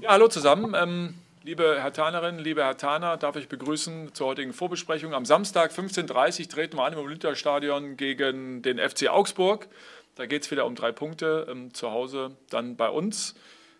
Ja, 0.00 0.12
hallo 0.12 0.28
zusammen. 0.28 0.74
Ähm, 0.74 1.14
liebe 1.42 1.76
Herr 1.78 1.92
Tanerinnen, 1.92 2.42
liebe 2.42 2.64
Herr 2.64 2.78
Taner, 2.78 3.18
darf 3.18 3.36
ich 3.36 3.48
begrüßen 3.48 4.14
zur 4.14 4.28
heutigen 4.28 4.54
Vorbesprechung. 4.54 5.12
Am 5.12 5.26
Samstag 5.26 5.72
15.30 5.72 6.40
Uhr 6.40 6.48
treten 6.48 6.78
wir 6.78 6.84
an 6.84 6.94
im 6.94 7.00
Olympiastadion 7.00 7.98
gegen 7.98 8.62
den 8.62 8.78
FC 8.78 9.08
Augsburg. 9.08 9.68
Da 10.14 10.24
geht 10.24 10.44
es 10.44 10.50
wieder 10.50 10.64
um 10.64 10.74
drei 10.74 10.90
Punkte 10.90 11.46
ähm, 11.50 11.74
zu 11.74 11.90
Hause, 11.90 12.34
dann 12.48 12.76
bei 12.76 12.88
uns. 12.88 13.34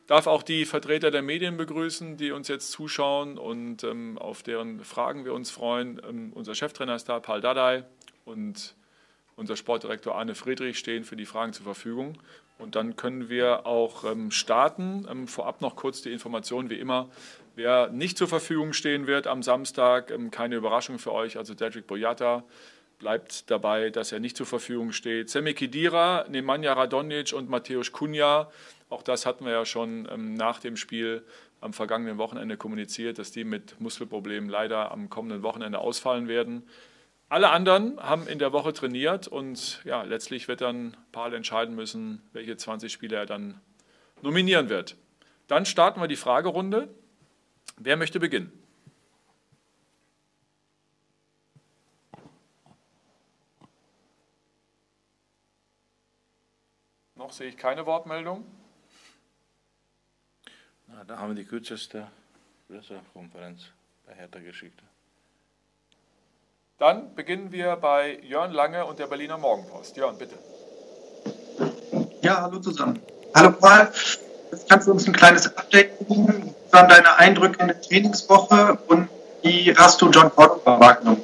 Darf 0.09 0.27
auch 0.27 0.43
die 0.43 0.67
Vertreter 0.67 1.11
der 1.11 1.23
Medien 1.23 1.57
begrüßen, 1.57 2.19
die 2.19 2.33
uns 2.33 2.49
jetzt 2.49 2.71
zuschauen 2.71 3.39
und 3.39 3.83
ähm, 3.85 4.19
auf 4.19 4.43
deren 4.43 4.85
Fragen 4.85 5.25
wir 5.25 5.33
uns 5.33 5.51
freuen. 5.51 6.03
Ähm, 6.07 6.33
unser 6.35 6.55
Cheftrainer 6.55 6.97
ist 6.97 7.09
da, 7.09 7.19
Paul 7.21 7.41
Dardai, 7.41 7.85
und 8.27 8.75
unser 9.37 9.57
Sportdirektor 9.57 10.15
Arne 10.15 10.35
Friedrich 10.35 10.79
stehen 10.79 11.05
für 11.05 11.17
die 11.17 11.25
Fragen 11.25 11.55
zur 11.55 11.65
Verfügung. 11.65 12.19
Und 12.61 12.77
dann 12.77 12.97
können 12.97 13.29
wir 13.29 13.67
auch 13.67 14.05
ähm, 14.05 14.31
starten. 14.31 15.07
Ähm, 15.11 15.27
vorab 15.27 15.61
noch 15.61 15.77
kurz 15.77 16.03
die 16.03 16.13
Information, 16.13 16.71
wie 16.71 16.79
immer. 16.79 17.09
Wer 17.57 17.89
nicht 17.89 18.17
zur 18.17 18.29
Verfügung 18.29 18.73
stehen 18.73 19.07
wird 19.07 19.27
am 19.27 19.43
Samstag, 19.43 20.11
ähm, 20.11 20.31
keine 20.31 20.57
Überraschung 20.57 20.99
für 20.99 21.13
euch, 21.13 21.37
also 21.37 21.55
Dedrick 21.55 21.87
Boyata 21.87 22.45
bleibt 22.99 23.51
dabei, 23.51 23.91
dass 23.91 24.13
er 24.13 24.21
nicht 24.21 24.37
zur 24.37 24.47
Verfügung 24.47 24.93
steht. 24.93 25.31
Semi 25.31 25.55
Kidira, 25.55 26.27
Nemanja 26.29 26.75
Radonic 26.75 27.33
und 27.33 27.49
Mateusz 27.49 27.93
Kunja, 27.93 28.51
auch 28.91 29.03
das 29.03 29.25
hatten 29.25 29.45
wir 29.45 29.53
ja 29.53 29.65
schon 29.65 30.07
ähm, 30.13 30.35
nach 30.35 30.61
dem 30.61 30.77
Spiel 30.77 31.23
am 31.61 31.73
vergangenen 31.73 32.19
Wochenende 32.19 32.57
kommuniziert, 32.57 33.19
dass 33.19 33.33
die 33.33 33.45
mit 33.45 33.81
Muskelproblemen 33.81 34.49
leider 34.49 34.91
am 34.93 35.11
kommenden 35.11 35.43
Wochenende 35.43 35.79
ausfallen 35.79 36.29
werden. 36.29 36.63
Alle 37.31 37.51
anderen 37.51 38.01
haben 38.01 38.27
in 38.27 38.41
der 38.41 38.53
Woche 38.53 38.73
trainiert 38.73 39.29
und 39.29 39.85
ja, 39.85 40.03
letztlich 40.03 40.49
wird 40.49 40.63
dann 40.63 40.97
Paul 41.13 41.33
entscheiden 41.33 41.77
müssen, 41.77 42.29
welche 42.33 42.57
20 42.57 42.93
Spieler 42.93 43.19
er 43.19 43.27
dann 43.27 43.61
nominieren 44.21 44.69
wird. 44.69 44.97
Dann 45.47 45.65
starten 45.65 46.01
wir 46.01 46.09
die 46.09 46.17
Fragerunde. 46.17 46.93
Wer 47.77 47.97
möchte 47.97 48.19
beginnen? 48.19 48.51
Noch 57.15 57.31
sehe 57.31 57.51
ich 57.51 57.57
keine 57.57 57.87
Wortmeldung. 57.87 58.45
Na, 60.89 61.05
da 61.05 61.19
haben 61.19 61.37
wir 61.37 61.41
die 61.41 61.49
kürzeste 61.49 62.11
Pressekonferenz 62.67 63.71
bei 64.05 64.15
Hertha 64.15 64.41
geschickt. 64.41 64.83
Dann 66.81 67.15
beginnen 67.15 67.53
wir 67.53 67.77
bei 67.77 68.19
Jörn 68.23 68.53
Lange 68.53 68.87
und 68.87 68.99
der 68.99 69.07
Berliner 69.07 69.37
Morgenpost. 69.37 69.99
Jörn, 69.99 70.17
bitte. 70.17 70.35
Ja, 72.23 72.41
hallo 72.41 72.59
zusammen. 72.59 72.99
Hallo 73.35 73.53
Paul. 73.53 73.91
Jetzt 74.51 74.67
kannst 74.67 74.89
du 74.89 74.93
uns 74.93 75.07
ein 75.07 75.13
kleines 75.13 75.55
Update 75.59 75.99
geben. 75.99 76.55
Was 76.71 76.81
waren 76.81 76.89
deine 76.89 77.19
Eindrücke 77.19 77.61
in 77.61 77.69
der 77.69 77.83
Trainingswoche 77.83 78.79
und 78.89 79.11
wie 79.43 79.77
hast 79.77 80.01
du 80.01 80.09
John 80.09 80.35
Cordova 80.35 80.81
wahrgenommen? 80.81 81.21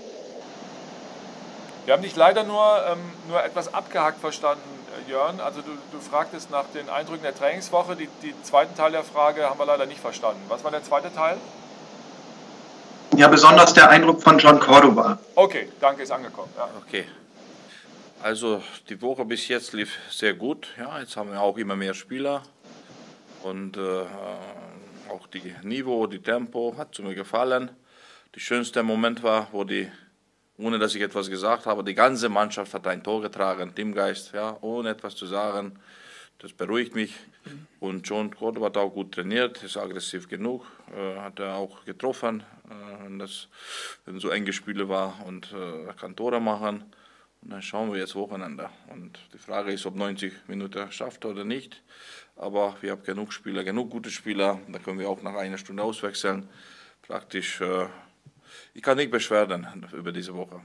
Wir 1.86 1.94
haben 1.94 2.02
dich 2.02 2.16
leider 2.16 2.44
nur, 2.44 2.84
ähm, 2.90 2.98
nur 3.26 3.42
etwas 3.42 3.72
abgehackt 3.72 4.20
verstanden, 4.20 4.60
Jörn. 5.08 5.40
Also 5.40 5.62
du, 5.62 5.70
du 5.90 6.00
fragtest 6.00 6.50
nach 6.50 6.66
den 6.74 6.90
Eindrücken 6.90 7.22
der 7.22 7.34
Trainingswoche. 7.34 7.96
Die, 7.96 8.10
die 8.22 8.34
zweiten 8.42 8.76
Teil 8.76 8.92
der 8.92 9.04
Frage 9.04 9.48
haben 9.48 9.58
wir 9.58 9.64
leider 9.64 9.86
nicht 9.86 10.00
verstanden. 10.00 10.42
Was 10.48 10.64
war 10.64 10.70
der 10.70 10.84
zweite 10.84 11.10
Teil? 11.14 11.38
Ja, 13.16 13.28
besonders 13.28 13.72
der 13.72 13.88
Eindruck 13.88 14.22
von 14.22 14.38
John 14.38 14.60
Cordova. 14.60 15.18
Okay, 15.34 15.68
danke, 15.80 16.02
ist 16.02 16.10
angekommen. 16.10 16.50
Ja. 16.54 16.68
Okay. 16.86 17.06
Also 18.22 18.62
die 18.90 19.00
Woche 19.00 19.24
bis 19.24 19.48
jetzt 19.48 19.72
lief 19.72 19.98
sehr 20.10 20.34
gut. 20.34 20.68
Ja, 20.78 21.00
jetzt 21.00 21.16
haben 21.16 21.32
wir 21.32 21.40
auch 21.40 21.56
immer 21.56 21.76
mehr 21.76 21.94
Spieler 21.94 22.42
und 23.42 23.78
äh, 23.78 24.04
auch 25.08 25.26
die 25.28 25.54
Niveau, 25.62 26.06
die 26.06 26.18
Tempo 26.18 26.74
hat 26.76 26.94
zu 26.94 27.02
mir 27.02 27.14
gefallen. 27.14 27.70
Der 28.34 28.40
schönste 28.40 28.82
Moment 28.82 29.22
war, 29.22 29.48
wo 29.50 29.64
die, 29.64 29.90
ohne 30.58 30.78
dass 30.78 30.94
ich 30.94 31.00
etwas 31.00 31.30
gesagt 31.30 31.64
habe, 31.64 31.82
die 31.84 31.94
ganze 31.94 32.28
Mannschaft 32.28 32.74
hat 32.74 32.86
ein 32.86 33.02
Tor 33.02 33.22
getragen, 33.22 33.74
Teamgeist, 33.74 34.34
ja, 34.34 34.58
ohne 34.60 34.90
etwas 34.90 35.16
zu 35.16 35.24
sagen. 35.24 35.78
Das 36.38 36.52
beruhigt 36.52 36.94
mich. 36.94 37.14
Und 37.80 38.06
John 38.08 38.34
Cordoba 38.34 38.66
hat 38.66 38.76
auch 38.76 38.90
gut 38.90 39.12
trainiert, 39.12 39.62
ist 39.62 39.76
aggressiv 39.76 40.28
genug, 40.28 40.66
äh, 40.94 41.18
hat 41.18 41.38
er 41.38 41.54
auch 41.54 41.84
getroffen, 41.84 42.42
äh, 42.68 42.95
wenn 43.06 43.18
das 43.18 43.48
wenn 44.04 44.18
so 44.18 44.30
enge 44.30 44.52
Spiele 44.52 44.88
war 44.88 45.24
und 45.24 45.52
äh, 45.52 45.92
kann 45.94 46.16
Tore 46.16 46.40
machen. 46.40 46.84
Und 47.42 47.50
dann 47.52 47.62
schauen 47.62 47.92
wir 47.92 48.00
jetzt 48.00 48.16
Wochenende. 48.16 48.68
Und 48.88 49.18
die 49.32 49.38
Frage 49.38 49.72
ist, 49.72 49.86
ob 49.86 49.94
90 49.94 50.48
Minuten 50.48 50.90
schafft 50.90 51.24
oder 51.24 51.44
nicht. 51.44 51.82
Aber 52.34 52.76
wir 52.80 52.90
haben 52.92 53.02
genug 53.04 53.32
Spieler, 53.32 53.62
genug 53.62 53.90
gute 53.90 54.10
Spieler. 54.10 54.58
Da 54.68 54.78
können 54.78 54.98
wir 54.98 55.08
auch 55.08 55.22
nach 55.22 55.34
einer 55.34 55.58
Stunde 55.58 55.82
auswechseln. 55.82 56.48
Praktisch, 57.02 57.60
äh, 57.60 57.86
ich 58.74 58.82
kann 58.82 58.96
nicht 58.96 59.10
beschweren 59.10 59.86
über 59.92 60.12
diese 60.12 60.34
Woche. 60.34 60.60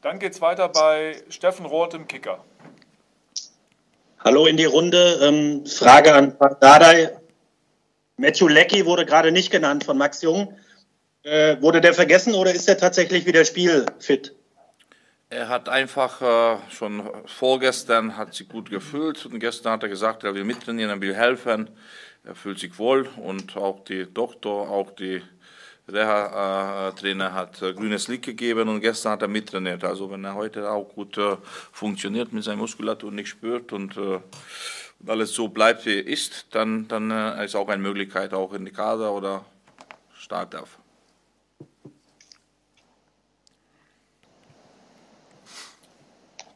Dann 0.00 0.20
geht 0.20 0.34
es 0.34 0.40
weiter 0.40 0.68
bei 0.68 1.20
Steffen 1.28 1.66
Roth 1.66 1.94
im 1.94 2.06
Kicker. 2.06 2.44
Hallo 4.20 4.46
in 4.46 4.56
die 4.56 4.64
Runde. 4.64 5.18
Ähm, 5.22 5.66
Frage 5.66 6.14
an 6.14 6.36
Dardai. 6.60 7.17
Matthew 8.18 8.48
Leckie 8.48 8.84
wurde 8.84 9.06
gerade 9.06 9.32
nicht 9.32 9.50
genannt 9.50 9.84
von 9.84 9.96
Max 9.96 10.22
Jung. 10.22 10.54
Äh, 11.22 11.60
wurde 11.62 11.80
der 11.80 11.94
vergessen 11.94 12.34
oder 12.34 12.52
ist 12.52 12.68
er 12.68 12.76
tatsächlich 12.76 13.26
wieder 13.26 13.44
spielfit? 13.44 14.34
Er 15.30 15.48
hat 15.48 15.68
einfach 15.68 16.20
äh, 16.22 16.56
schon 16.70 17.08
vorgestern 17.26 18.16
hat 18.16 18.34
sich 18.34 18.48
gut 18.48 18.70
gefühlt 18.70 19.24
und 19.26 19.38
gestern 19.38 19.72
hat 19.72 19.82
er 19.82 19.88
gesagt, 19.88 20.24
er 20.24 20.34
will 20.34 20.44
mittrainieren, 20.44 20.90
er 20.90 21.00
will 21.00 21.14
helfen, 21.14 21.70
er 22.24 22.34
fühlt 22.34 22.58
sich 22.58 22.78
wohl 22.78 23.08
und 23.18 23.56
auch 23.56 23.84
die 23.84 24.06
Tochter, 24.06 24.48
auch 24.48 24.90
die 24.90 25.22
Reha-Trainer 25.88 27.34
hat 27.34 27.62
äh, 27.62 27.72
grünes 27.72 28.08
Licht 28.08 28.24
gegeben 28.24 28.68
und 28.68 28.80
gestern 28.80 29.12
hat 29.12 29.22
er 29.22 29.28
mittrainiert. 29.28 29.84
Also 29.84 30.10
wenn 30.10 30.24
er 30.24 30.34
heute 30.34 30.70
auch 30.70 30.88
gut 30.88 31.18
äh, 31.18 31.36
funktioniert 31.72 32.32
mit 32.32 32.42
seiner 32.42 32.58
Muskulatur 32.58 33.10
und 33.10 33.16
nicht 33.16 33.28
spürt 33.28 33.72
und, 33.72 33.96
äh, 33.96 34.20
alles 35.06 35.32
so 35.32 35.48
bleibt 35.48 35.86
wie 35.86 35.98
ist, 35.98 36.46
dann, 36.54 36.88
dann 36.88 37.10
äh, 37.10 37.44
ist 37.44 37.54
auch 37.54 37.68
eine 37.68 37.82
Möglichkeit 37.82 38.34
auch 38.34 38.52
in 38.52 38.64
die 38.64 38.72
Kader 38.72 39.12
oder 39.12 39.44
Startelf. 40.14 40.78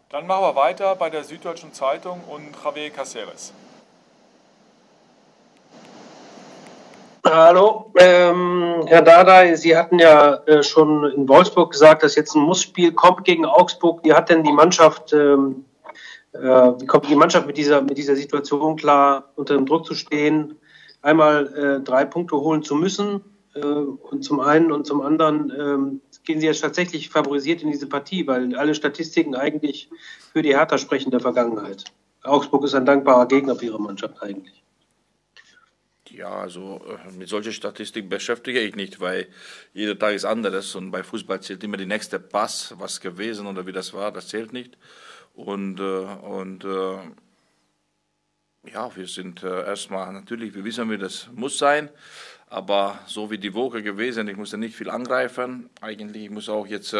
Dann 0.08 0.26
machen 0.26 0.42
wir 0.42 0.56
weiter 0.56 0.94
bei 0.96 1.08
der 1.08 1.24
Süddeutschen 1.24 1.72
Zeitung 1.72 2.20
und 2.24 2.54
Javier 2.62 2.90
Caceres. 2.90 3.54
Hallo, 7.24 7.90
ähm, 7.96 8.84
Herr 8.88 9.00
Dardai, 9.00 9.54
Sie 9.54 9.74
hatten 9.74 9.98
ja 9.98 10.34
äh, 10.44 10.62
schon 10.62 11.10
in 11.12 11.28
Wolfsburg 11.28 11.70
gesagt, 11.70 12.02
dass 12.02 12.14
jetzt 12.16 12.34
ein 12.34 12.42
Mussspiel 12.42 12.92
kommt 12.92 13.24
gegen 13.24 13.46
Augsburg. 13.46 14.00
Wie 14.02 14.12
hat 14.12 14.28
denn 14.28 14.42
die 14.42 14.52
Mannschaft, 14.52 15.14
ähm, 15.14 15.64
äh, 15.70 15.71
wie 16.32 16.86
kommt 16.86 17.08
die 17.08 17.16
Mannschaft 17.16 17.46
mit 17.46 17.56
dieser, 17.56 17.82
mit 17.82 17.98
dieser 17.98 18.16
Situation 18.16 18.76
klar, 18.76 19.32
unter 19.36 19.54
dem 19.54 19.66
Druck 19.66 19.86
zu 19.86 19.94
stehen, 19.94 20.56
einmal 21.02 21.46
äh, 21.54 21.84
drei 21.84 22.04
Punkte 22.04 22.36
holen 22.36 22.62
zu 22.62 22.74
müssen 22.74 23.20
äh, 23.54 23.60
und 23.60 24.24
zum 24.24 24.40
einen 24.40 24.72
und 24.72 24.86
zum 24.86 25.02
anderen 25.02 25.52
ähm, 25.58 26.00
gehen 26.24 26.40
Sie 26.40 26.46
jetzt 26.46 26.60
tatsächlich 26.60 27.10
favorisiert 27.10 27.62
in 27.62 27.70
diese 27.70 27.88
Partie, 27.88 28.26
weil 28.26 28.54
alle 28.56 28.74
Statistiken 28.74 29.34
eigentlich 29.34 29.90
für 30.32 30.42
die 30.42 30.56
Hertha 30.56 30.78
sprechen 30.78 31.10
der 31.10 31.20
Vergangenheit. 31.20 31.84
Augsburg 32.22 32.64
ist 32.64 32.74
ein 32.74 32.86
dankbarer 32.86 33.26
Gegner 33.26 33.56
für 33.56 33.66
Ihre 33.66 33.80
Mannschaft 33.80 34.22
eigentlich. 34.22 34.62
Ja, 36.10 36.28
also 36.28 36.80
äh, 36.86 37.10
mit 37.12 37.28
solcher 37.28 37.52
Statistik 37.52 38.08
beschäftige 38.08 38.60
ich 38.60 38.76
nicht, 38.76 39.00
weil 39.00 39.28
jeder 39.72 39.98
Tag 39.98 40.14
ist 40.14 40.26
anderes 40.26 40.74
und 40.74 40.90
bei 40.90 41.02
Fußball 41.02 41.40
zählt 41.40 41.64
immer 41.64 41.78
die 41.78 41.86
nächste 41.86 42.20
Pass, 42.20 42.74
was 42.78 43.00
gewesen 43.00 43.46
oder 43.46 43.66
wie 43.66 43.72
das 43.72 43.94
war, 43.94 44.12
das 44.12 44.28
zählt 44.28 44.52
nicht. 44.52 44.76
Und, 45.34 45.80
äh, 45.80 45.82
und 45.82 46.64
äh, 46.64 46.98
ja, 48.72 48.94
wir 48.94 49.06
sind 49.06 49.42
erstmal 49.42 50.12
natürlich, 50.12 50.54
wir 50.54 50.64
wissen, 50.64 50.88
wie 50.88 50.98
das 50.98 51.28
muss 51.34 51.58
sein, 51.58 51.90
aber 52.48 53.00
so 53.06 53.28
wie 53.30 53.38
die 53.38 53.54
Woche 53.54 53.82
gewesen, 53.82 54.28
ich 54.28 54.36
musste 54.36 54.56
nicht 54.56 54.76
viel 54.76 54.88
angreifen. 54.88 55.68
Eigentlich 55.80 56.30
muss 56.30 56.48
auch 56.48 56.68
jetzt 56.68 56.94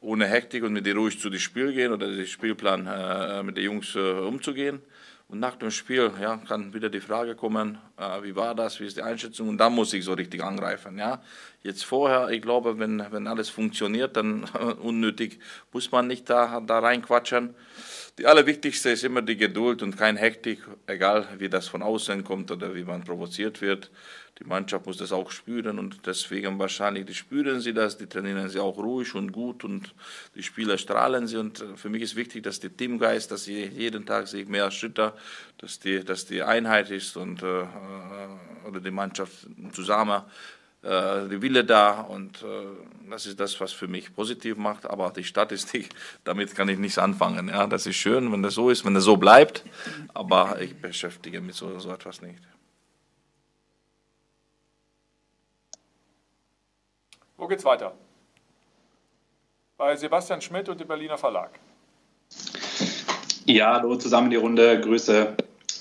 ohne 0.00 0.26
Hektik 0.26 0.64
und 0.64 0.72
mit 0.72 0.86
dir 0.86 0.96
ruhig 0.96 1.20
zu 1.20 1.28
dem 1.28 1.38
Spiel 1.38 1.74
gehen 1.74 1.92
oder 1.92 2.08
den 2.08 2.26
Spielplan 2.26 3.44
mit 3.44 3.58
den 3.58 3.64
Jungs 3.64 3.94
umzugehen. 3.94 4.80
Und 5.28 5.40
nach 5.40 5.56
dem 5.56 5.72
Spiel 5.72 6.12
ja, 6.20 6.36
kann 6.36 6.72
wieder 6.72 6.88
die 6.88 7.00
Frage 7.00 7.34
kommen, 7.34 7.78
äh, 7.96 8.22
wie 8.22 8.36
war 8.36 8.54
das, 8.54 8.78
wie 8.78 8.86
ist 8.86 8.96
die 8.96 9.02
Einschätzung 9.02 9.48
und 9.48 9.58
dann 9.58 9.74
muss 9.74 9.92
ich 9.92 10.04
so 10.04 10.12
richtig 10.12 10.42
angreifen. 10.42 10.98
Ja. 10.98 11.20
Jetzt 11.62 11.84
vorher, 11.84 12.28
ich 12.30 12.40
glaube, 12.42 12.78
wenn, 12.78 13.04
wenn 13.10 13.26
alles 13.26 13.48
funktioniert, 13.48 14.16
dann 14.16 14.44
unnötig 14.82 15.40
muss 15.72 15.90
man 15.90 16.06
nicht 16.06 16.30
da, 16.30 16.60
da 16.60 16.78
reinquatschen. 16.78 17.56
Die 18.18 18.26
allerwichtigste 18.26 18.90
ist 18.90 19.04
immer 19.04 19.20
die 19.20 19.36
Geduld 19.36 19.82
und 19.82 19.96
kein 19.96 20.16
Hektik, 20.16 20.60
egal 20.86 21.28
wie 21.38 21.50
das 21.50 21.68
von 21.68 21.82
außen 21.82 22.24
kommt 22.24 22.50
oder 22.50 22.74
wie 22.74 22.84
man 22.84 23.04
provoziert 23.04 23.60
wird. 23.60 23.90
Die 24.38 24.44
Mannschaft 24.44 24.86
muss 24.86 24.96
das 24.96 25.12
auch 25.12 25.30
spüren 25.30 25.78
und 25.78 26.06
deswegen 26.06 26.58
wahrscheinlich, 26.58 27.06
die 27.06 27.14
spüren 27.14 27.60
sie 27.60 27.72
das, 27.72 27.96
die 27.96 28.06
trainieren 28.06 28.48
sie 28.48 28.58
auch 28.58 28.76
ruhig 28.78 29.14
und 29.14 29.32
gut 29.32 29.64
und 29.64 29.94
die 30.34 30.42
Spieler 30.42 30.78
strahlen 30.78 31.26
sie 31.26 31.36
und 31.36 31.64
für 31.76 31.88
mich 31.88 32.02
ist 32.02 32.16
wichtig, 32.16 32.42
dass 32.42 32.60
der 32.60 32.74
Teamgeist, 32.74 33.30
dass 33.30 33.44
sie 33.44 33.64
jeden 33.64 34.04
Tag 34.06 34.28
sich 34.28 34.46
mehr 34.46 34.64
erschüttert, 34.64 35.18
dass 35.58 35.78
die, 35.78 36.04
dass 36.04 36.26
die 36.26 36.42
Einheit 36.42 36.90
ist 36.90 37.16
und 37.16 37.42
äh, 37.42 37.62
äh 37.62 37.66
oder 38.66 38.80
die 38.80 38.90
Mannschaft 38.90 39.46
zusammen 39.72 40.22
äh, 40.82 41.28
die 41.28 41.42
Wille 41.42 41.64
da 41.64 42.00
und 42.02 42.42
äh, 42.42 43.10
das 43.10 43.26
ist 43.26 43.40
das, 43.40 43.60
was 43.60 43.72
für 43.72 43.88
mich 43.88 44.14
positiv 44.14 44.56
macht. 44.56 44.86
Aber 44.86 45.10
die 45.10 45.24
Statistik, 45.24 45.90
damit 46.24 46.54
kann 46.54 46.68
ich 46.68 46.78
nichts 46.78 46.98
anfangen. 46.98 47.48
Ja, 47.48 47.66
das 47.66 47.86
ist 47.86 47.96
schön, 47.96 48.30
wenn 48.32 48.42
das 48.42 48.54
so 48.54 48.70
ist, 48.70 48.84
wenn 48.84 48.94
das 48.94 49.04
so 49.04 49.16
bleibt. 49.16 49.64
Aber 50.14 50.60
ich 50.60 50.76
beschäftige 50.80 51.40
mich 51.40 51.56
so, 51.56 51.78
so 51.78 51.90
etwas 51.90 52.22
nicht. 52.22 52.40
Wo 57.36 57.46
geht's 57.46 57.64
weiter? 57.64 57.94
Bei 59.76 59.94
Sebastian 59.94 60.40
Schmidt 60.40 60.68
und 60.70 60.80
dem 60.80 60.88
Berliner 60.88 61.18
Verlag. 61.18 61.50
Ja, 63.44 63.74
hallo 63.74 63.96
zusammen 63.96 64.30
die 64.30 64.36
Runde. 64.36 64.80
Grüße. 64.80 65.36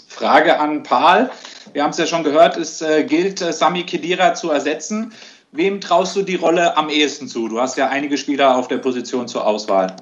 Frage 0.09 0.59
an 0.59 0.83
Paul. 0.83 1.30
Wir 1.75 1.83
haben 1.83 1.92
es 1.92 1.98
ja 1.98 2.07
schon 2.07 2.24
gehört, 2.24 2.56
es 2.56 2.81
äh, 2.81 3.04
gilt, 3.04 3.42
äh, 3.42 3.51
Sami 3.51 3.83
Kedira 3.83 4.33
zu 4.33 4.50
ersetzen. 4.50 5.12
Wem 5.51 5.81
traust 5.81 6.16
du 6.16 6.22
die 6.22 6.36
Rolle 6.36 6.77
am 6.77 6.88
ehesten 6.88 7.27
zu? 7.27 7.50
Du 7.50 7.60
hast 7.60 7.75
ja 7.75 7.89
einige 7.89 8.18
Spieler 8.18 8.56
auf 8.56 8.69
der 8.69 8.77
Position 8.77 9.27
zur 9.27 9.45
Auswahl. 9.45 9.94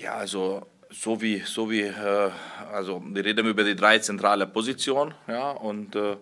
Ja, 0.00 0.14
also 0.14 0.62
so 0.88 1.20
wie, 1.20 1.40
so 1.44 1.70
wie 1.70 1.82
äh, 1.82 2.30
also 2.72 3.02
wir 3.04 3.22
reden 3.22 3.46
über 3.46 3.64
die 3.64 3.76
drei 3.76 3.98
zentrale 3.98 4.46
Positionen, 4.46 5.12
ja, 5.28 5.50
und 5.50 5.94
äh, 5.94 6.16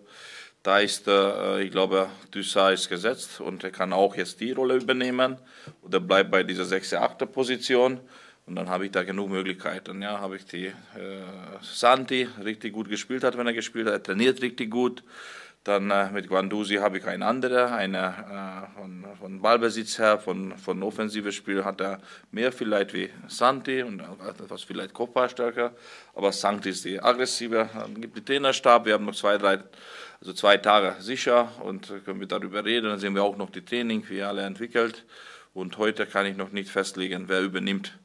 da 0.64 0.81
ist, 0.81 1.06
äh, 1.06 1.62
ich 1.62 1.70
glaube, 1.70 2.08
Dussa 2.32 2.72
ist 2.72 2.88
gesetzt 2.88 3.40
und 3.40 3.62
er 3.62 3.70
kann 3.70 3.93
auch 3.93 4.16
jetzt 4.16 4.40
die 4.40 4.50
Rolle 4.50 4.75
übernehmen 4.78 5.37
oder 5.81 6.00
bleibt 6.00 6.32
bei 6.32 6.43
dieser 6.43 6.64
6 6.64 6.94
8 6.94 7.31
Position. 7.31 8.00
Und 8.46 8.56
dann 8.56 8.68
habe 8.68 8.86
ich 8.86 8.90
da 8.90 9.04
genug 9.04 9.30
Möglichkeiten. 9.30 10.02
Ja, 10.02 10.20
habe 10.20 10.36
ich 10.36 10.44
die 10.44 10.66
äh, 10.66 10.72
Santi 11.60 12.28
richtig 12.42 12.72
gut 12.72 12.88
gespielt 12.88 13.22
hat, 13.22 13.38
wenn 13.38 13.46
er 13.46 13.52
gespielt 13.52 13.86
hat. 13.86 13.94
Er 13.94 14.02
trainiert 14.02 14.42
richtig 14.42 14.70
gut. 14.70 15.02
Dann 15.64 15.92
äh, 15.92 16.10
mit 16.10 16.28
Guandusi 16.28 16.76
habe 16.76 16.98
ich 16.98 17.06
einen 17.06 17.22
anderen, 17.22 17.72
einer 17.72 18.68
äh, 18.74 18.80
von, 18.80 19.04
von 19.20 19.40
Ballbesitz 19.40 19.96
her, 19.96 20.18
von, 20.18 20.58
von 20.58 20.82
offensives 20.82 21.36
Spiel 21.36 21.64
hat 21.64 21.80
er 21.80 22.00
mehr 22.32 22.50
vielleicht 22.50 22.94
wie 22.94 23.10
Santi 23.28 23.84
und 23.84 24.00
etwas 24.00 24.64
vielleicht 24.64 24.92
Kopfballstärker. 24.92 25.72
Aber 26.14 26.32
Santi 26.32 26.70
ist 26.70 26.84
die 26.84 27.00
aggressive. 27.00 27.70
Dann 27.72 28.00
gibt 28.00 28.16
die 28.16 28.24
Trainerstab. 28.24 28.86
Wir 28.86 28.94
haben 28.94 29.04
noch 29.04 29.14
zwei, 29.14 29.38
drei, 29.38 29.60
also 30.20 30.32
zwei 30.32 30.56
Tage 30.56 30.96
sicher 31.00 31.48
und 31.62 31.92
können 32.04 32.18
wir 32.18 32.26
darüber 32.26 32.64
reden. 32.64 32.88
Dann 32.88 32.98
sehen 32.98 33.14
wir 33.14 33.22
auch 33.22 33.36
noch 33.36 33.50
die 33.50 33.64
Training, 33.64 34.02
wie 34.08 34.20
alle 34.20 34.42
entwickelt. 34.42 35.04
Und 35.54 35.78
heute 35.78 36.06
kann 36.06 36.26
ich 36.26 36.36
noch 36.36 36.50
nicht 36.50 36.70
festlegen, 36.70 37.28
wer 37.28 37.40
übernimmt 37.40 37.96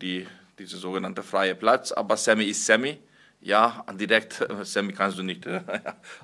die, 0.00 0.26
diese 0.58 0.76
sogenannte 0.76 1.22
freie 1.22 1.54
Platz. 1.54 1.92
Aber 1.92 2.16
Sammy 2.16 2.44
ist 2.44 2.64
Sammy. 2.64 2.98
Ja, 3.40 3.84
direkt, 3.94 4.44
Sammy 4.62 4.92
kannst 4.92 5.18
du 5.18 5.22
nicht 5.22 5.46
äh, 5.46 5.60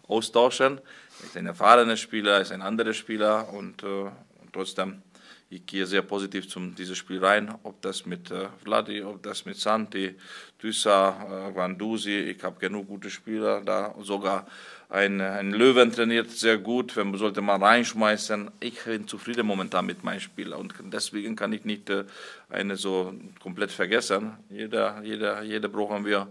austauschen. 0.09 0.81
Er 1.21 1.27
ist 1.27 1.37
ein 1.37 1.47
erfahrener 1.47 1.97
Spieler, 1.97 2.41
ist 2.41 2.53
ein 2.53 2.63
anderer 2.63 2.93
Spieler 2.93 3.53
und 3.53 3.83
äh, 3.83 4.11
trotzdem, 4.53 5.03
ich 5.49 5.65
gehe 5.67 5.87
sehr 5.87 6.03
positiv 6.03 6.49
zum 6.49 6.75
dieses 6.75 6.99
Spiel 6.99 7.25
rein. 7.25 7.55
Ob 7.63 7.81
das 7.83 8.07
mit 8.07 8.31
äh, 8.31 8.49
Vladi, 8.63 9.03
ob 9.03 9.23
das 9.23 9.45
mit 9.45 9.57
Santi, 9.57 10.17
Düssa, 10.61 11.49
äh, 11.49 11.53
Guandusi, 11.53 12.19
ich 12.19 12.43
habe 12.43 12.59
genug 12.59 12.89
gute 12.89 13.11
Spieler 13.11 13.61
da, 13.61 13.95
sogar 14.01 14.47
ein, 14.89 15.21
ein 15.21 15.51
Löwen 15.51 15.93
trainiert 15.93 16.31
sehr 16.31 16.59
gut, 16.59 16.97
wenn 16.97 17.17
sollte 17.17 17.41
man 17.41 17.63
reinschmeißen. 17.63 18.51
Ich 18.61 18.85
bin 18.85 19.09
zufrieden 19.09 19.47
momentan 19.47 19.87
mit 19.87 20.05
meinem 20.05 20.21
Spiel 20.21 20.53
und 20.53 20.75
deswegen 20.93 21.37
kann 21.37 21.53
ich 21.53 21.65
nicht 21.65 21.91
äh, 21.91 22.05
eine 22.51 22.77
so 22.77 23.13
komplett 23.43 23.73
vergessen. 23.73 24.33
Jeder, 24.51 25.01
jeder, 25.03 25.43
jeder 25.43 25.69
brauchen 25.69 26.05
wir 26.05 26.29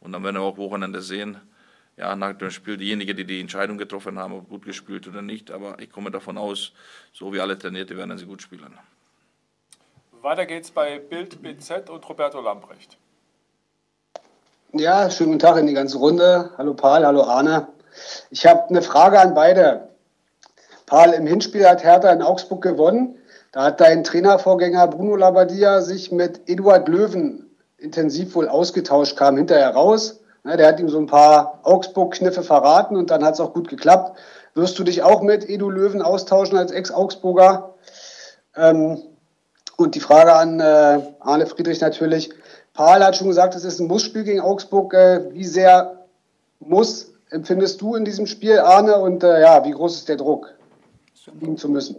und 0.00 0.12
dann 0.12 0.22
werden 0.22 0.36
wir 0.36 0.42
auch 0.42 0.56
Wochenende 0.56 1.02
sehen. 1.02 1.36
Ja, 1.96 2.14
nach 2.14 2.34
dem 2.34 2.50
Spiel 2.50 2.76
diejenigen, 2.76 3.16
die 3.16 3.24
die 3.24 3.40
Entscheidung 3.40 3.78
getroffen 3.78 4.18
haben, 4.18 4.34
ob 4.34 4.48
gut 4.48 4.64
gespielt 4.64 5.08
oder 5.08 5.22
nicht. 5.22 5.50
Aber 5.50 5.78
ich 5.80 5.90
komme 5.90 6.10
davon 6.10 6.36
aus, 6.36 6.72
so 7.12 7.32
wie 7.32 7.40
alle 7.40 7.58
Trainierte 7.58 7.96
werden 7.96 8.16
sie 8.18 8.26
gut 8.26 8.42
spielen. 8.42 8.78
Weiter 10.20 10.44
geht's 10.44 10.70
bei 10.70 10.98
Bild 10.98 11.42
BZ 11.42 11.88
und 11.88 12.06
Roberto 12.08 12.40
Lambrecht. 12.40 12.98
Ja, 14.72 15.10
schönen 15.10 15.30
guten 15.30 15.38
Tag 15.38 15.56
in 15.56 15.66
die 15.66 15.72
ganze 15.72 15.96
Runde. 15.96 16.50
Hallo 16.58 16.74
Paul, 16.74 17.06
hallo 17.06 17.22
Arne. 17.22 17.68
Ich 18.30 18.46
habe 18.46 18.68
eine 18.68 18.82
Frage 18.82 19.20
an 19.20 19.34
beide. 19.34 19.88
Paul, 20.86 21.10
im 21.10 21.26
Hinspiel 21.26 21.68
hat 21.68 21.82
Hertha 21.82 22.10
in 22.10 22.22
Augsburg 22.22 22.62
gewonnen. 22.62 23.16
Da 23.52 23.64
hat 23.64 23.80
dein 23.80 24.04
Trainervorgänger 24.04 24.86
Bruno 24.88 25.16
Labbadia 25.16 25.80
sich 25.80 26.12
mit 26.12 26.48
Eduard 26.48 26.88
Löwen 26.88 27.50
intensiv 27.78 28.34
wohl 28.34 28.48
ausgetauscht, 28.48 29.16
kam 29.16 29.36
hinterher 29.36 29.70
raus. 29.70 30.20
Der 30.44 30.68
hat 30.68 30.78
ihm 30.78 30.88
so 30.88 30.98
ein 30.98 31.06
paar 31.06 31.60
Augsburg-Kniffe 31.64 32.42
verraten 32.42 32.96
und 32.96 33.10
dann 33.10 33.24
hat 33.24 33.34
es 33.34 33.40
auch 33.40 33.52
gut 33.52 33.68
geklappt. 33.68 34.16
Wirst 34.54 34.78
du 34.78 34.84
dich 34.84 35.02
auch 35.02 35.22
mit 35.22 35.48
Edu 35.48 35.70
Löwen 35.70 36.02
austauschen 36.02 36.56
als 36.56 36.70
Ex-Augsburger? 36.70 37.74
Ähm, 38.54 39.02
und 39.76 39.94
die 39.94 40.00
Frage 40.00 40.34
an 40.34 40.60
äh, 40.60 41.00
Arne 41.20 41.46
Friedrich 41.46 41.80
natürlich. 41.80 42.30
Paul 42.72 43.04
hat 43.04 43.16
schon 43.16 43.28
gesagt, 43.28 43.54
es 43.54 43.64
ist 43.64 43.80
ein 43.80 43.88
Mussspiel 43.88 44.22
gegen 44.24 44.40
Augsburg. 44.40 44.94
Äh, 44.94 45.32
wie 45.32 45.44
sehr 45.44 46.06
muss 46.60 47.12
empfindest 47.30 47.80
du 47.80 47.94
in 47.94 48.04
diesem 48.04 48.26
Spiel, 48.26 48.58
Arne? 48.58 48.96
Und 48.98 49.22
äh, 49.22 49.40
ja, 49.40 49.64
wie 49.64 49.72
groß 49.72 49.96
ist 49.96 50.08
der 50.08 50.16
Druck, 50.16 50.54
liegen 51.40 51.56
zu 51.56 51.68
müssen? 51.68 51.96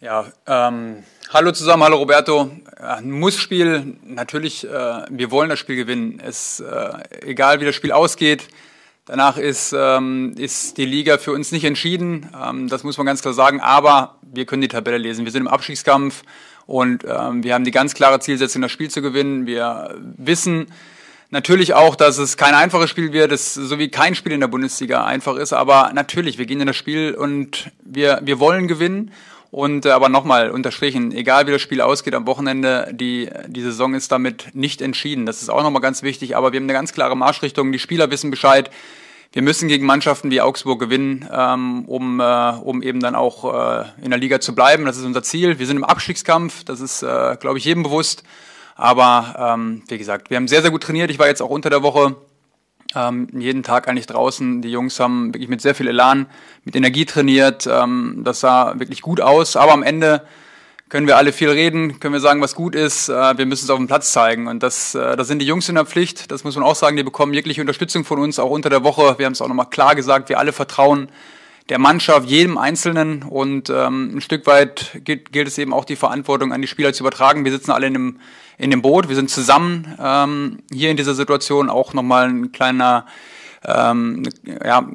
Ja, 0.00 0.26
ähm, 0.46 1.04
hallo 1.30 1.52
zusammen, 1.52 1.84
hallo 1.84 1.98
Roberto. 1.98 2.50
Ein 2.76 3.10
Muss-Spiel, 3.10 3.96
natürlich, 4.04 4.66
äh, 4.68 5.04
wir 5.08 5.30
wollen 5.30 5.48
das 5.48 5.60
Spiel 5.60 5.76
gewinnen. 5.76 6.20
Es, 6.24 6.58
äh, 6.58 6.92
egal 7.20 7.60
wie 7.60 7.64
das 7.64 7.76
Spiel 7.76 7.92
ausgeht, 7.92 8.48
danach 9.04 9.36
ist, 9.36 9.72
ähm, 9.76 10.34
ist 10.36 10.76
die 10.76 10.86
Liga 10.86 11.18
für 11.18 11.32
uns 11.32 11.52
nicht 11.52 11.64
entschieden, 11.64 12.28
ähm, 12.36 12.68
das 12.68 12.82
muss 12.82 12.98
man 12.98 13.06
ganz 13.06 13.22
klar 13.22 13.34
sagen, 13.34 13.60
aber 13.60 14.16
wir 14.22 14.44
können 14.44 14.62
die 14.62 14.68
Tabelle 14.68 14.98
lesen. 14.98 15.24
Wir 15.24 15.30
sind 15.30 15.42
im 15.42 15.48
Abstiegskampf 15.48 16.24
und 16.66 17.04
ähm, 17.04 17.44
wir 17.44 17.54
haben 17.54 17.64
die 17.64 17.70
ganz 17.70 17.94
klare 17.94 18.18
Zielsetzung, 18.18 18.60
das 18.60 18.72
Spiel 18.72 18.90
zu 18.90 19.02
gewinnen. 19.02 19.46
Wir 19.46 19.94
wissen, 20.16 20.66
Natürlich 21.32 21.72
auch, 21.72 21.96
dass 21.96 22.18
es 22.18 22.36
kein 22.36 22.54
einfaches 22.54 22.90
Spiel 22.90 23.14
wird, 23.14 23.32
es, 23.32 23.54
so 23.54 23.78
wie 23.78 23.88
kein 23.88 24.14
Spiel 24.14 24.32
in 24.32 24.40
der 24.40 24.48
Bundesliga 24.48 25.06
einfach 25.06 25.36
ist. 25.36 25.54
Aber 25.54 25.90
natürlich, 25.94 26.36
wir 26.36 26.44
gehen 26.44 26.60
in 26.60 26.66
das 26.66 26.76
Spiel 26.76 27.14
und 27.14 27.70
wir, 27.82 28.20
wir 28.22 28.38
wollen 28.38 28.68
gewinnen. 28.68 29.12
Und 29.50 29.86
äh, 29.86 29.90
aber 29.92 30.10
nochmal 30.10 30.50
unterstrichen, 30.50 31.10
egal 31.10 31.46
wie 31.46 31.50
das 31.50 31.62
Spiel 31.62 31.80
ausgeht 31.80 32.14
am 32.14 32.26
Wochenende, 32.26 32.90
die, 32.92 33.30
die 33.46 33.62
Saison 33.62 33.94
ist 33.94 34.12
damit 34.12 34.48
nicht 34.52 34.82
entschieden. 34.82 35.24
Das 35.24 35.40
ist 35.40 35.48
auch 35.48 35.62
nochmal 35.62 35.80
ganz 35.80 36.02
wichtig. 36.02 36.36
Aber 36.36 36.52
wir 36.52 36.58
haben 36.58 36.66
eine 36.66 36.74
ganz 36.74 36.92
klare 36.92 37.16
Marschrichtung. 37.16 37.72
Die 37.72 37.78
Spieler 37.78 38.10
wissen 38.10 38.30
Bescheid. 38.30 38.70
Wir 39.32 39.40
müssen 39.40 39.68
gegen 39.68 39.86
Mannschaften 39.86 40.30
wie 40.30 40.42
Augsburg 40.42 40.80
gewinnen, 40.80 41.26
ähm, 41.32 41.86
um, 41.86 42.20
äh, 42.20 42.50
um 42.62 42.82
eben 42.82 43.00
dann 43.00 43.14
auch 43.14 43.80
äh, 43.80 43.84
in 44.02 44.10
der 44.10 44.18
Liga 44.18 44.38
zu 44.38 44.54
bleiben. 44.54 44.84
Das 44.84 44.98
ist 44.98 45.06
unser 45.06 45.22
Ziel. 45.22 45.58
Wir 45.58 45.66
sind 45.66 45.78
im 45.78 45.84
Abstiegskampf. 45.84 46.64
Das 46.64 46.80
ist, 46.80 47.02
äh, 47.02 47.36
glaube 47.40 47.56
ich, 47.56 47.64
jedem 47.64 47.84
bewusst. 47.84 48.22
Aber 48.82 49.36
ähm, 49.38 49.84
wie 49.86 49.96
gesagt, 49.96 50.28
wir 50.28 50.36
haben 50.36 50.48
sehr, 50.48 50.60
sehr 50.60 50.72
gut 50.72 50.82
trainiert. 50.82 51.08
Ich 51.08 51.20
war 51.20 51.28
jetzt 51.28 51.40
auch 51.40 51.50
unter 51.50 51.70
der 51.70 51.84
Woche 51.84 52.16
ähm, 52.96 53.28
jeden 53.32 53.62
Tag 53.62 53.86
eigentlich 53.86 54.06
draußen. 54.06 54.60
Die 54.60 54.72
Jungs 54.72 54.98
haben 54.98 55.32
wirklich 55.32 55.48
mit 55.48 55.60
sehr 55.60 55.76
viel 55.76 55.86
Elan, 55.86 56.26
mit 56.64 56.74
Energie 56.74 57.04
trainiert. 57.04 57.68
Ähm, 57.70 58.22
das 58.24 58.40
sah 58.40 58.80
wirklich 58.80 59.00
gut 59.00 59.20
aus. 59.20 59.54
Aber 59.54 59.70
am 59.70 59.84
Ende 59.84 60.26
können 60.88 61.06
wir 61.06 61.16
alle 61.16 61.32
viel 61.32 61.48
reden, 61.48 62.00
können 62.00 62.12
wir 62.12 62.18
sagen, 62.18 62.40
was 62.40 62.56
gut 62.56 62.74
ist. 62.74 63.08
Äh, 63.08 63.38
wir 63.38 63.46
müssen 63.46 63.66
es 63.66 63.70
auf 63.70 63.78
dem 63.78 63.86
Platz 63.86 64.10
zeigen. 64.10 64.48
Und 64.48 64.64
das, 64.64 64.96
äh, 64.96 65.16
das 65.16 65.28
sind 65.28 65.38
die 65.38 65.46
Jungs 65.46 65.68
in 65.68 65.76
der 65.76 65.86
Pflicht. 65.86 66.32
Das 66.32 66.42
muss 66.42 66.56
man 66.56 66.64
auch 66.64 66.74
sagen. 66.74 66.96
Die 66.96 67.04
bekommen 67.04 67.34
jegliche 67.34 67.60
Unterstützung 67.60 68.04
von 68.04 68.18
uns, 68.18 68.40
auch 68.40 68.50
unter 68.50 68.68
der 68.68 68.82
Woche. 68.82 69.14
Wir 69.16 69.26
haben 69.26 69.34
es 69.34 69.40
auch 69.40 69.46
nochmal 69.46 69.70
klar 69.70 69.94
gesagt. 69.94 70.28
Wir 70.28 70.40
alle 70.40 70.52
vertrauen 70.52 71.08
der 71.68 71.78
Mannschaft, 71.78 72.28
jedem 72.28 72.58
Einzelnen. 72.58 73.22
Und 73.22 73.70
ähm, 73.70 74.16
ein 74.16 74.20
Stück 74.20 74.46
weit 74.46 75.00
gilt, 75.04 75.32
gilt 75.32 75.48
es 75.48 75.58
eben 75.58 75.72
auch, 75.72 75.84
die 75.84 75.96
Verantwortung 75.96 76.52
an 76.52 76.60
die 76.60 76.68
Spieler 76.68 76.92
zu 76.92 77.02
übertragen. 77.02 77.44
Wir 77.44 77.52
sitzen 77.52 77.70
alle 77.70 77.86
in 77.86 77.96
einem 77.96 78.18
in 78.58 78.70
dem 78.70 78.82
Boot. 78.82 79.08
Wir 79.08 79.16
sind 79.16 79.30
zusammen 79.30 79.96
ähm, 80.00 80.58
hier 80.72 80.90
in 80.90 80.96
dieser 80.96 81.14
Situation. 81.14 81.68
Auch 81.68 81.94
nochmal 81.94 82.28
ein 82.28 82.52
kleiner, 82.52 83.06
ähm, 83.64 84.22
ja, 84.64 84.86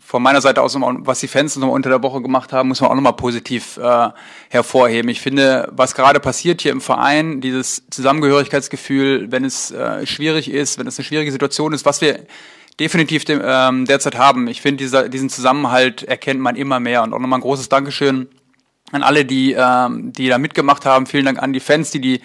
von 0.00 0.22
meiner 0.22 0.40
Seite 0.40 0.60
aus, 0.60 0.74
nochmal, 0.74 0.96
was 1.00 1.20
die 1.20 1.28
Fans 1.28 1.56
nochmal 1.56 1.74
unter 1.74 1.88
der 1.88 2.02
Woche 2.02 2.20
gemacht 2.20 2.52
haben, 2.52 2.68
muss 2.68 2.80
man 2.80 2.90
auch 2.90 2.94
nochmal 2.94 3.14
positiv 3.14 3.78
äh, 3.78 4.08
hervorheben. 4.50 5.08
Ich 5.08 5.20
finde, 5.20 5.68
was 5.72 5.94
gerade 5.94 6.20
passiert 6.20 6.60
hier 6.60 6.72
im 6.72 6.80
Verein, 6.80 7.40
dieses 7.40 7.84
Zusammengehörigkeitsgefühl, 7.90 9.30
wenn 9.30 9.44
es 9.44 9.70
äh, 9.70 10.04
schwierig 10.06 10.50
ist, 10.50 10.78
wenn 10.78 10.86
es 10.86 10.98
eine 10.98 11.04
schwierige 11.04 11.32
Situation 11.32 11.72
ist, 11.72 11.86
was 11.86 12.00
wir 12.00 12.26
definitiv 12.80 13.24
dem, 13.24 13.40
ähm, 13.44 13.84
derzeit 13.86 14.16
haben. 14.16 14.48
Ich 14.48 14.60
finde, 14.60 15.08
diesen 15.08 15.30
Zusammenhalt 15.30 16.02
erkennt 16.02 16.40
man 16.40 16.56
immer 16.56 16.80
mehr. 16.80 17.02
Und 17.02 17.12
auch 17.12 17.18
nochmal 17.18 17.38
ein 17.38 17.42
großes 17.42 17.68
Dankeschön 17.68 18.28
an 18.92 19.02
alle, 19.02 19.24
die, 19.24 19.54
ähm, 19.56 20.12
die 20.12 20.28
da 20.28 20.38
mitgemacht 20.38 20.84
haben. 20.84 21.06
Vielen 21.06 21.24
Dank 21.24 21.42
an 21.42 21.52
die 21.52 21.60
Fans, 21.60 21.90
die 21.90 22.00
die 22.00 22.20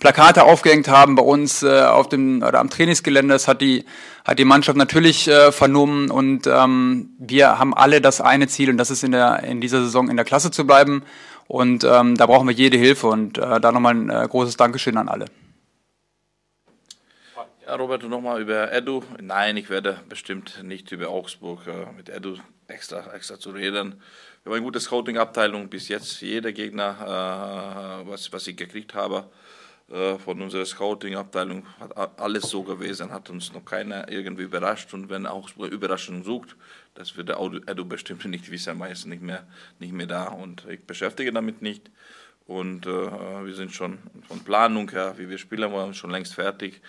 Plakate 0.00 0.44
aufgehängt 0.44 0.88
haben 0.88 1.14
bei 1.14 1.22
uns 1.22 1.62
äh, 1.62 1.82
auf 1.82 2.08
dem 2.08 2.42
oder 2.42 2.60
am 2.60 2.70
Trainingsgelände. 2.70 3.32
Das 3.32 3.48
hat 3.48 3.60
die 3.60 3.84
hat 4.24 4.38
die 4.38 4.44
Mannschaft 4.44 4.76
natürlich 4.76 5.28
äh, 5.28 5.52
vernommen 5.52 6.10
und 6.10 6.46
ähm, 6.46 7.10
wir 7.18 7.58
haben 7.58 7.74
alle 7.74 8.00
das 8.00 8.20
eine 8.20 8.48
Ziel 8.48 8.70
und 8.70 8.78
das 8.78 8.90
ist 8.90 9.04
in 9.04 9.12
der 9.12 9.44
in 9.44 9.60
dieser 9.60 9.82
Saison 9.82 10.08
in 10.08 10.16
der 10.16 10.24
Klasse 10.24 10.50
zu 10.50 10.66
bleiben 10.66 11.02
und 11.46 11.84
ähm, 11.84 12.16
da 12.16 12.26
brauchen 12.26 12.48
wir 12.48 12.54
jede 12.54 12.76
Hilfe 12.76 13.08
und 13.08 13.38
äh, 13.38 13.60
da 13.60 13.70
nochmal 13.70 13.94
ein 13.94 14.10
äh, 14.10 14.26
großes 14.28 14.56
Dankeschön 14.56 14.96
an 14.96 15.08
alle. 15.08 15.26
Ja, 17.66 17.76
Roberto, 17.76 18.08
nochmal 18.08 18.42
über 18.42 18.70
Edu. 18.74 19.02
Nein, 19.22 19.56
ich 19.56 19.70
werde 19.70 19.98
bestimmt 20.06 20.62
nicht 20.62 20.92
über 20.92 21.08
Augsburg 21.08 21.66
äh, 21.66 21.90
mit 21.96 22.10
Edu 22.10 22.36
extra, 22.68 23.14
extra 23.14 23.38
zu 23.38 23.52
reden. 23.52 24.02
Wir 24.42 24.50
haben 24.50 24.56
eine 24.56 24.62
gute 24.62 24.80
Scouting-Abteilung 24.80 25.70
bis 25.70 25.88
jetzt. 25.88 26.20
Jeder 26.20 26.52
Gegner, 26.52 28.02
äh, 28.04 28.06
was, 28.06 28.30
was 28.34 28.46
ich 28.48 28.56
gekriegt 28.56 28.92
habe, 28.92 29.30
äh, 29.90 30.18
von 30.18 30.42
unserer 30.42 30.66
Scouting-Abteilung 30.66 31.66
hat 31.80 32.20
alles 32.20 32.50
so 32.50 32.64
gewesen, 32.64 33.10
hat 33.10 33.30
uns 33.30 33.54
noch 33.54 33.64
keiner 33.64 34.10
irgendwie 34.10 34.42
überrascht. 34.42 34.92
Und 34.92 35.08
wenn 35.08 35.26
Augsburg 35.26 35.72
Überraschung 35.72 36.22
sucht, 36.22 36.56
das 36.92 37.16
wird 37.16 37.30
der 37.30 37.40
Edu 37.40 37.86
bestimmt 37.86 38.24
nicht 38.26 38.50
wissen, 38.50 38.76
meistens 38.76 39.06
nicht 39.06 39.22
mehr, 39.22 39.46
nicht 39.78 39.94
mehr 39.94 40.06
da. 40.06 40.24
Und 40.26 40.66
ich 40.68 40.84
beschäftige 40.84 41.32
damit 41.32 41.62
nicht. 41.62 41.90
Und 42.46 42.86
äh, 42.86 42.90
wir 42.90 43.54
sind 43.54 43.72
schon 43.72 43.98
von 44.28 44.40
Planung 44.40 44.90
her, 44.90 45.14
wie 45.16 45.30
wir 45.30 45.38
spielen 45.38 45.72
wollen, 45.72 45.94
schon 45.94 46.10
längst 46.10 46.34
fertig. 46.34 46.82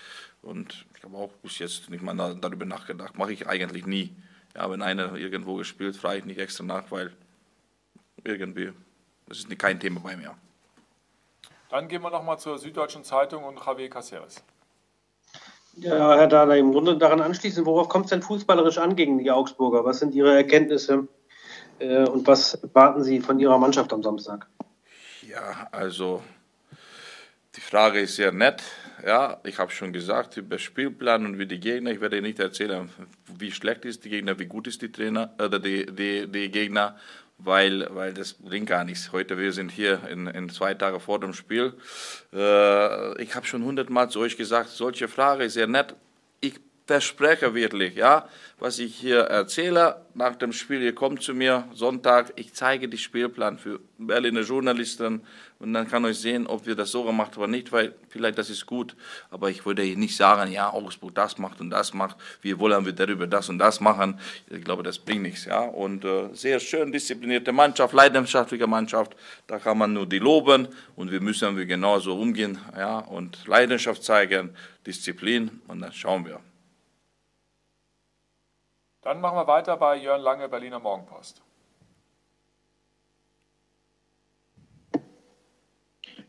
Und 0.46 0.86
ich 0.96 1.04
habe 1.04 1.18
auch 1.18 1.32
bis 1.42 1.58
jetzt 1.58 1.90
nicht 1.90 2.04
mal 2.04 2.16
darüber 2.16 2.66
nachgedacht. 2.66 3.18
Mache 3.18 3.34
ich 3.34 3.48
eigentlich 3.48 3.88
nie. 3.88 4.16
Ja, 4.56 4.70
wenn 4.70 4.84
einer 4.84 5.16
irgendwo 5.16 5.56
gespielt, 5.56 5.98
frage 5.98 6.20
ich 6.20 6.26
nicht 6.26 6.40
extra 6.40 6.64
nach, 6.64 6.92
weil 6.92 7.12
irgendwie, 8.24 8.72
das 9.28 9.40
ist 9.40 9.60
kein 9.60 9.80
Thema 9.80 10.00
bei 10.02 10.16
mir. 10.16 10.36
Dann 11.70 11.88
gehen 11.88 12.04
wir 12.04 12.12
nochmal 12.12 12.38
zur 12.38 12.60
Süddeutschen 12.60 13.04
Zeitung 13.04 13.44
und 13.44 13.60
Javier 13.66 13.90
Caceres. 13.90 14.44
Ja, 15.78 16.16
Herr 16.16 16.28
Dahler, 16.28 16.58
im 16.58 16.72
Grunde 16.72 16.96
daran 16.96 17.22
anschließend, 17.22 17.66
worauf 17.66 17.90
kommt 17.90 18.06
es 18.06 18.12
denn 18.12 18.22
fußballerisch 18.22 18.78
an 18.78 18.96
gegen 18.96 19.18
die 19.18 19.32
Augsburger? 19.32 19.84
Was 19.84 20.00
sind 20.00 20.14
Ihre 20.14 20.36
Erkenntnisse 20.36 21.08
äh, 21.80 22.06
und 22.06 22.28
was 22.28 22.54
erwarten 22.54 23.04
Sie 23.04 23.20
von 23.20 23.40
Ihrer 23.40 23.58
Mannschaft 23.58 23.92
am 23.92 24.04
Samstag? 24.04 24.48
Ja, 25.28 25.68
also 25.72 26.24
die 27.56 27.62
Frage 27.62 28.02
ist 28.02 28.16
sehr 28.16 28.32
nett. 28.32 28.62
Ja, 29.06 29.40
ich 29.44 29.60
habe 29.60 29.72
schon 29.72 29.94
gesagt 29.94 30.36
über 30.36 30.58
Spielplan 30.58 31.28
und 31.28 31.38
wie 31.38 31.46
die 31.46 31.60
Gegner. 31.60 31.92
Ich 31.92 32.02
werde 32.02 32.20
nicht 32.24 32.40
erzählen, 32.40 32.90
wie 33.38 33.52
schlecht 33.52 33.86
ist 33.86 34.04
die 34.04 34.10
Gegner, 34.10 34.40
wie 34.40 34.48
gut 34.48 34.66
ist 34.66 34.82
die 34.82 34.92
Trainer 34.92 35.32
oder 35.38 35.60
die, 35.60 35.86
die, 35.86 36.28
die 36.28 36.50
Gegner, 36.50 36.98
weil, 37.38 37.88
weil 37.92 38.16
das 38.16 38.34
bringt 38.34 38.68
gar 38.68 38.84
nichts. 38.84 39.12
Heute, 39.12 39.38
wir 39.38 39.52
sind 39.52 39.72
hier 39.72 40.08
in, 40.10 40.26
in 40.26 40.50
zwei 40.50 40.74
Tage 40.74 41.00
vor 41.00 41.20
dem 41.20 41.34
Spiel. 41.34 41.74
Äh, 42.34 43.22
ich 43.22 43.36
habe 43.36 43.46
schon 43.46 43.64
hundertmal 43.64 44.10
zu 44.10 44.22
euch 44.22 44.38
gesagt, 44.38 44.70
solche 44.70 45.08
Frage 45.08 45.44
ist 45.44 45.54
sehr 45.54 45.68
nett. 45.68 45.94
Ich 46.42 46.60
verspreche 46.86 47.54
wirklich, 47.56 47.96
ja, 47.96 48.28
was 48.60 48.80
ich 48.80 48.96
hier 48.96 49.22
erzähle 49.22 50.06
nach 50.14 50.36
dem 50.36 50.54
Spiel. 50.54 50.82
Ihr 50.82 50.94
kommt 50.94 51.24
zu 51.24 51.34
mir 51.34 51.68
Sonntag, 51.74 52.34
ich 52.36 52.54
zeige 52.54 52.88
die 52.88 52.98
Spielplan 52.98 53.58
für 53.58 53.80
Berliner 53.98 54.42
Journalisten 54.42 55.22
und 55.58 55.74
dann 55.74 55.88
kann 55.90 56.06
euch 56.06 56.20
sehen, 56.20 56.46
ob 56.46 56.68
wir 56.68 56.76
das 56.76 56.92
so 56.92 57.04
gemacht 57.04 57.38
oder 57.38 57.48
nicht, 57.48 57.72
weil 57.72 57.96
vielleicht 58.10 58.38
das 58.38 58.52
ist 58.52 58.66
gut, 58.68 58.96
aber 59.32 59.50
ich 59.50 59.66
würde 59.66 59.84
nicht 59.84 60.16
sagen, 60.16 60.52
ja, 60.52 60.72
Augsburg 60.72 61.16
das 61.16 61.38
macht 61.40 61.60
und 61.60 61.72
das 61.72 61.94
macht, 61.94 62.18
wir 62.42 62.60
wollen 62.60 62.86
wir 62.86 62.94
darüber 62.94 63.26
das 63.26 63.50
und 63.50 63.58
das 63.58 63.80
machen. 63.80 64.20
Ich 64.50 64.64
glaube, 64.64 64.84
das 64.84 65.00
bringt 65.00 65.24
nichts, 65.24 65.46
ja. 65.46 65.62
Und 65.62 66.06
äh, 66.06 66.30
sehr 66.34 66.60
schön 66.60 66.92
disziplinierte 66.92 67.52
Mannschaft, 67.52 67.94
leidenschaftliche 67.94 68.68
Mannschaft, 68.68 69.16
da 69.48 69.58
kann 69.58 69.78
man 69.78 69.94
nur 69.94 70.06
die 70.06 70.20
loben 70.20 70.68
und 70.96 71.12
wir 71.12 71.22
müssen 71.22 71.58
wir 71.58 71.66
genauso 71.66 72.16
umgehen, 72.16 72.60
ja, 72.78 73.00
und 73.00 73.48
Leidenschaft 73.48 74.04
zeigen, 74.04 74.52
Disziplin 74.86 75.62
und 75.68 75.82
dann 75.82 75.92
schauen 75.92 76.26
wir. 76.26 76.40
Dann 79.06 79.22
machen 79.22 79.38
wir 79.38 79.46
weiter 79.46 79.78
bei 79.78 79.98
Jörn 79.98 80.20
Lange, 80.22 80.50
Berliner 80.50 80.80
Morgenpost. 80.80 81.40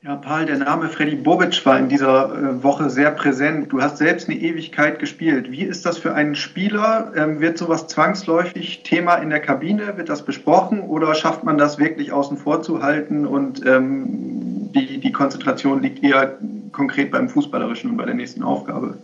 Ja, 0.03 0.17
Paul, 0.17 0.45
der 0.45 0.59
Name 0.59 0.91
Freddy 0.91 1.17
Bobic 1.17 1.65
war 1.65 1.79
in 1.79 1.89
dieser 1.89 2.35
äh, 2.35 2.63
Woche 2.63 2.91
sehr 2.91 3.13
präsent. 3.13 3.73
Du 3.73 3.81
hast 3.81 3.97
selbst 3.97 4.29
eine 4.29 4.39
Ewigkeit 4.39 4.99
gespielt. 4.99 5.51
Wie 5.51 5.63
ist 5.63 5.87
das 5.87 5.97
für 5.97 6.15
einen 6.15 6.35
Spieler? 6.35 7.13
Ähm, 7.17 7.41
wird 7.41 7.57
sowas 7.57 7.87
zwangsläufig 7.87 8.83
Thema 8.83 9.17
in 9.17 9.31
der 9.31 9.41
Kabine? 9.41 9.97
Wird 9.97 10.11
das 10.11 10.27
besprochen 10.27 10.83
oder 10.83 11.15
schafft 11.15 11.45
man 11.45 11.57
das 11.57 11.79
wirklich 11.79 12.13
außen 12.13 12.37
vor 12.37 12.63
zu 12.63 12.83
halten 12.83 13.25
und 13.25 13.65
ähm, 13.65 14.71
die, 14.75 15.01
die 15.01 15.13
Konzentration 15.13 15.81
liegt 15.81 16.05
eher 16.05 16.37
konkret 16.73 17.11
beim 17.11 17.31
Fußballerischen 17.31 17.93
und 17.93 17.97
bei 17.97 18.05
der 18.05 18.15
nächsten 18.15 18.43
Aufgabe? 18.43 18.99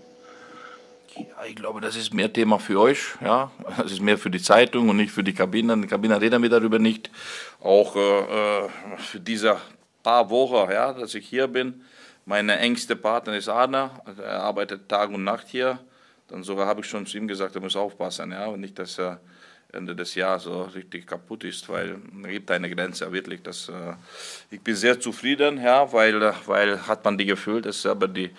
Ja, 1.16 1.44
ich 1.46 1.56
glaube, 1.56 1.80
das 1.80 1.96
ist 1.96 2.14
mehr 2.14 2.32
Thema 2.32 2.58
für 2.58 2.80
euch. 2.80 3.14
Ja, 3.20 3.50
das 3.76 3.92
ist 3.92 4.00
mehr 4.00 4.18
für 4.18 4.30
die 4.30 4.40
Zeitung 4.40 4.88
und 4.88 4.96
nicht 4.96 5.12
für 5.12 5.22
die 5.22 5.34
Kabine. 5.34 5.76
Die 5.78 5.86
Kabine 5.86 6.20
reden 6.20 6.42
wir 6.42 6.50
darüber 6.50 6.78
nicht. 6.78 7.10
Auch 7.60 7.96
äh, 7.96 8.00
äh, 8.00 8.68
für 8.98 9.20
diese 9.20 9.58
paar 10.02 10.30
Wochen, 10.30 10.70
ja, 10.70 10.92
dass 10.92 11.14
ich 11.14 11.28
hier 11.28 11.48
bin. 11.48 11.84
Meine 12.24 12.58
engste 12.58 12.96
Partner 12.96 13.36
ist 13.36 13.48
Arne. 13.48 13.90
Er 14.18 14.42
arbeitet 14.42 14.88
Tag 14.88 15.10
und 15.10 15.24
Nacht 15.24 15.48
hier. 15.48 15.78
Dann 16.28 16.42
sogar 16.44 16.66
habe 16.66 16.80
ich 16.80 16.86
schon 16.86 17.04
zu 17.04 17.18
ihm 17.18 17.28
gesagt, 17.28 17.54
er 17.54 17.60
muss 17.60 17.76
aufpassen, 17.76 18.32
ja, 18.32 18.46
und 18.46 18.60
nicht, 18.60 18.78
dass 18.78 18.98
er 18.98 19.20
Ende 19.72 19.96
des 19.96 20.14
Jahres 20.14 20.42
so 20.44 20.62
richtig 20.64 21.06
kaputt 21.06 21.44
ist, 21.44 21.66
weil 21.70 21.96
es 22.22 22.28
gibt 22.28 22.50
eine 22.50 22.68
Grenze 22.68 23.10
wirklich. 23.10 23.42
Das, 23.42 23.70
äh, 23.70 23.94
ich 24.50 24.60
bin 24.60 24.76
sehr 24.76 25.00
zufrieden, 25.00 25.62
ja, 25.62 25.90
weil, 25.92 26.20
weil 26.46 26.86
hat 26.86 27.04
man 27.04 27.16
die 27.16 27.24
Gefühl, 27.24 27.62
dass 27.62 27.86
aber 27.86 28.06
die, 28.06 28.30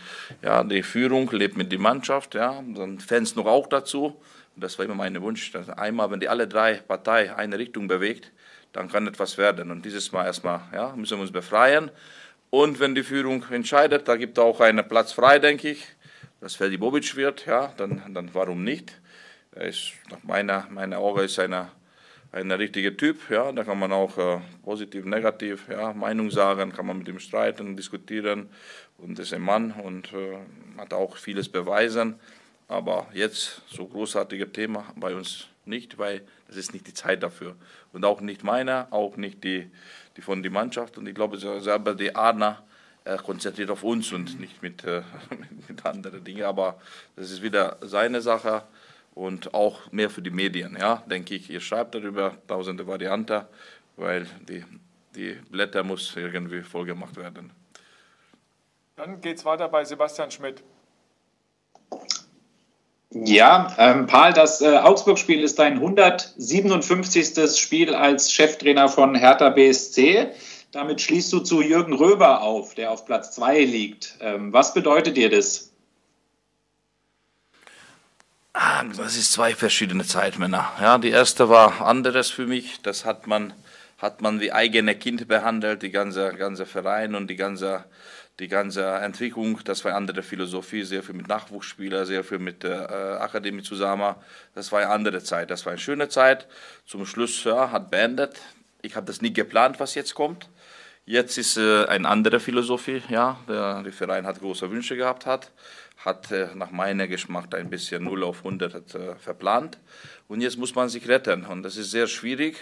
ja, 0.44 0.63
die 0.63 0.84
Führung 0.84 1.30
lebt 1.32 1.58
mit 1.58 1.72
der 1.72 1.80
Mannschaft, 1.80 2.36
ja, 2.36 2.63
dann 2.75 3.00
Fans 3.00 3.36
noch 3.36 3.48
auch 3.48 3.68
dazu. 3.68 4.22
Und 4.56 4.63
das 4.63 4.78
war 4.78 4.86
immer 4.86 4.94
mein 4.94 5.20
Wunsch, 5.24 5.52
dass 5.52 5.70
einmal, 5.70 6.12
wenn 6.12 6.20
die 6.20 6.30
alle 6.30 6.48
drei 6.48 6.75
Parteien 6.75 7.34
eine 7.34 7.58
Richtung 7.58 7.88
bewegt, 7.88 8.32
dann 8.72 8.88
kann 8.88 9.08
etwas 9.08 9.40
werden. 9.40 9.72
Und 9.72 9.84
dieses 9.84 10.12
Mal 10.12 10.25
erstmal 10.25 10.62
ja, 10.72 10.96
müssen 10.96 11.18
wir 11.18 11.22
uns 11.24 11.32
befreien. 11.32 11.90
Und 12.52 12.80
wenn 12.80 12.94
die 12.94 13.04
Führung 13.04 13.44
entscheidet, 13.50 14.08
da 14.08 14.16
gibt 14.16 14.38
es 14.38 14.44
auch 14.44 14.60
einen 14.60 14.88
Platz 14.88 15.12
frei, 15.12 15.40
denke 15.40 15.72
ich, 15.72 15.88
dass 16.42 16.56
Ferdi 16.56 16.78
Bobic 16.78 17.16
wird, 17.16 17.48
ja, 17.48 17.74
dann, 17.78 18.04
dann 18.13 18.30
warum 18.34 18.63
nicht? 18.63 18.94
Er 19.55 19.67
ist 19.67 19.93
nach 20.10 20.24
meiner, 20.24 20.67
meiner 20.69 20.98
Augen 21.00 21.22
ist 21.22 21.39
einer 21.39 21.72
ein 22.31 22.51
richtiger 22.51 22.98
Typ, 22.98 23.29
ja, 23.29 23.51
da 23.51 23.63
kann 23.63 23.77
man 23.77 23.91
auch 23.91 24.17
äh, 24.17 24.39
positiv, 24.63 25.05
negativ, 25.05 25.67
ja, 25.69 25.93
Meinung 25.93 26.31
sagen, 26.31 26.74
kann 26.74 26.88
man 26.88 26.98
mit 26.98 27.07
ihm 27.07 27.19
streiten, 27.19 27.77
diskutieren. 27.77 28.50
Und 28.98 29.19
ist 29.19 29.33
ein 29.33 29.41
Mann 29.41 29.72
und 29.72 30.12
äh, 30.13 30.38
hat 30.77 30.93
auch 30.93 31.17
vieles 31.17 31.48
beweisen, 31.50 32.15
aber 32.67 33.07
jetzt 33.13 33.62
so 33.67 33.86
großartige 33.86 34.51
Thema 34.51 34.86
bei 34.95 35.13
uns 35.13 35.48
nicht, 35.65 36.00
weil 36.00 36.22
das 36.48 36.57
ist 36.57 36.74
nicht 36.74 36.88
die 36.88 36.93
Zeit 36.93 37.22
dafür. 37.22 37.55
Und 37.91 38.03
auch 38.03 38.22
nicht 38.22 38.43
meiner, 38.43 38.88
auch 38.89 39.15
nicht 39.15 39.43
die, 39.43 39.69
die 40.17 40.22
von 40.22 40.41
der 40.41 40.51
Mannschaft. 40.51 40.98
Und 40.98 41.05
ich 41.05 41.13
glaube 41.13 41.38
selber 41.38 41.93
die 41.93 42.15
Adner 42.15 42.63
er 43.05 43.17
konzentriert 43.17 43.69
auf 43.69 43.83
uns 43.83 44.12
und 44.13 44.39
nicht 44.39 44.62
mit, 44.63 44.83
äh, 44.86 45.01
mit 45.67 45.86
anderen 45.86 46.24
Dingen, 46.24 46.43
aber 46.43 46.79
das 47.15 47.31
ist 47.31 47.41
wieder 47.41 47.77
seine 47.81 48.22
Sache 48.22 48.63
und 49.15 49.53
auch 49.53 49.91
mehr 49.91 50.10
für 50.10 50.22
die 50.22 50.32
Medien, 50.32 50.77
ja, 50.79 51.03
denke 51.08 51.36
ich. 51.36 51.50
Ihr 51.50 51.62
schreibt 51.62 51.96
darüber 51.96 52.36
tausende 52.48 52.88
Varianten, 52.88 53.43
weil 53.96 54.27
die, 54.48 54.63
die 55.15 55.38
Blätter 55.50 55.84
muss 55.84 56.15
irgendwie 56.15 56.62
vollgemacht 56.62 57.15
werden. 57.15 57.51
Dann 58.96 59.22
geht 59.22 59.38
es 59.38 59.46
weiter 59.46 59.67
bei 59.70 59.84
Sebastian 59.84 60.32
Schmidt. 60.32 60.63
Ja, 63.12 63.75
ähm, 63.77 64.08
Paul, 64.08 64.34
das 64.34 64.62
äh, 64.62 64.77
Augsburg-Spiel 64.77 65.43
ist 65.43 65.60
dein 65.60 65.74
157. 65.74 67.60
Spiel 67.60 67.93
als 67.93 68.32
Cheftrainer 68.32 68.89
von 68.89 69.13
Hertha 69.13 69.50
BSC. 69.50 70.32
Damit 70.72 71.01
schließt 71.01 71.32
du 71.32 71.39
zu 71.39 71.62
Jürgen 71.62 71.93
Röber 71.93 72.41
auf, 72.41 72.74
der 72.74 72.89
auf 72.89 73.05
Platz 73.05 73.36
2 73.36 73.60
liegt. 73.60 74.17
Ähm, 74.20 74.51
was 74.51 74.74
bedeutet 74.74 75.15
dir 75.15 75.29
das? 75.29 75.73
Ah, 78.55 78.83
das 78.83 79.17
ist 79.17 79.31
zwei 79.31 79.55
verschiedene 79.55 80.05
Zeitmänner. 80.05 80.72
Ja, 80.79 81.00
die 81.00 81.10
erste 81.10 81.50
war 81.50 81.81
anderes 81.81 82.29
für 82.29 82.45
mich. 82.45 82.81
Das 82.83 83.03
hat 83.03 83.25
man, 83.25 83.51
hat 83.98 84.22
man 84.22 84.39
wie 84.41 84.51
eigene 84.51 84.95
Kind 84.95 85.27
behandelt, 85.27 85.81
die 85.81 85.89
ganze, 85.89 86.33
ganze 86.36 86.67
Verein 86.67 87.15
und 87.15 87.27
die 87.27 87.36
ganze, 87.36 87.86
die 88.39 88.48
ganze 88.48 88.86
Entwicklung. 88.86 89.60
Das 89.63 89.83
war 89.83 89.89
eine 89.89 89.98
andere 89.98 90.22
Philosophie, 90.22 90.83
sehr 90.83 91.01
viel 91.01 91.15
mit 91.15 91.27
Nachwuchsspielern, 91.27 92.05
sehr 92.05 92.24
viel 92.24 92.38
mit 92.38 92.62
der 92.62 92.91
äh, 92.91 93.24
Akademie 93.24 93.63
zusammen. 93.63 94.13
Das 94.53 94.72
war 94.72 94.81
eine 94.81 94.89
andere 94.89 95.24
Zeit. 95.24 95.50
Das 95.50 95.65
war 95.65 95.72
eine 95.72 95.81
schöne 95.81 96.10
Zeit. 96.10 96.48
Zum 96.86 97.07
Schluss 97.07 97.43
ja, 97.43 97.72
hat 97.72 97.89
beendet. 97.89 98.39
Ich 98.83 98.95
habe 98.95 99.07
das 99.07 99.22
nie 99.22 99.33
geplant, 99.33 99.79
was 99.79 99.95
jetzt 99.95 100.13
kommt. 100.13 100.48
Jetzt 101.05 101.38
ist 101.38 101.57
äh, 101.57 101.86
eine 101.88 102.07
andere 102.07 102.39
Philosophie, 102.39 103.01
ja. 103.10 103.38
Der, 103.50 103.83
der 103.83 103.91
Verein 103.91 104.25
hat 104.25 104.39
große 104.39 104.72
Wünsche 104.72 104.95
gehabt, 104.95 105.25
hat, 105.25 105.51
hat 105.98 106.31
äh, 106.31 106.48
nach 106.55 106.72
meinem 106.72 107.10
Geschmack 107.10 107.53
ein 107.55 107.69
bisschen 107.69 108.05
0 108.05 108.24
auf 108.24 108.38
100 108.38 108.74
hat, 108.74 108.95
äh, 108.95 109.15
verplant. 109.15 109.79
Und 110.29 110.39
jetzt 110.39 110.57
muss 110.57 110.74
man 110.75 110.88
sich 110.88 111.05
retten. 111.10 111.45
Und 111.45 111.63
das 111.63 111.75
ist 111.75 111.91
sehr 111.91 112.07
schwierig 112.07 112.55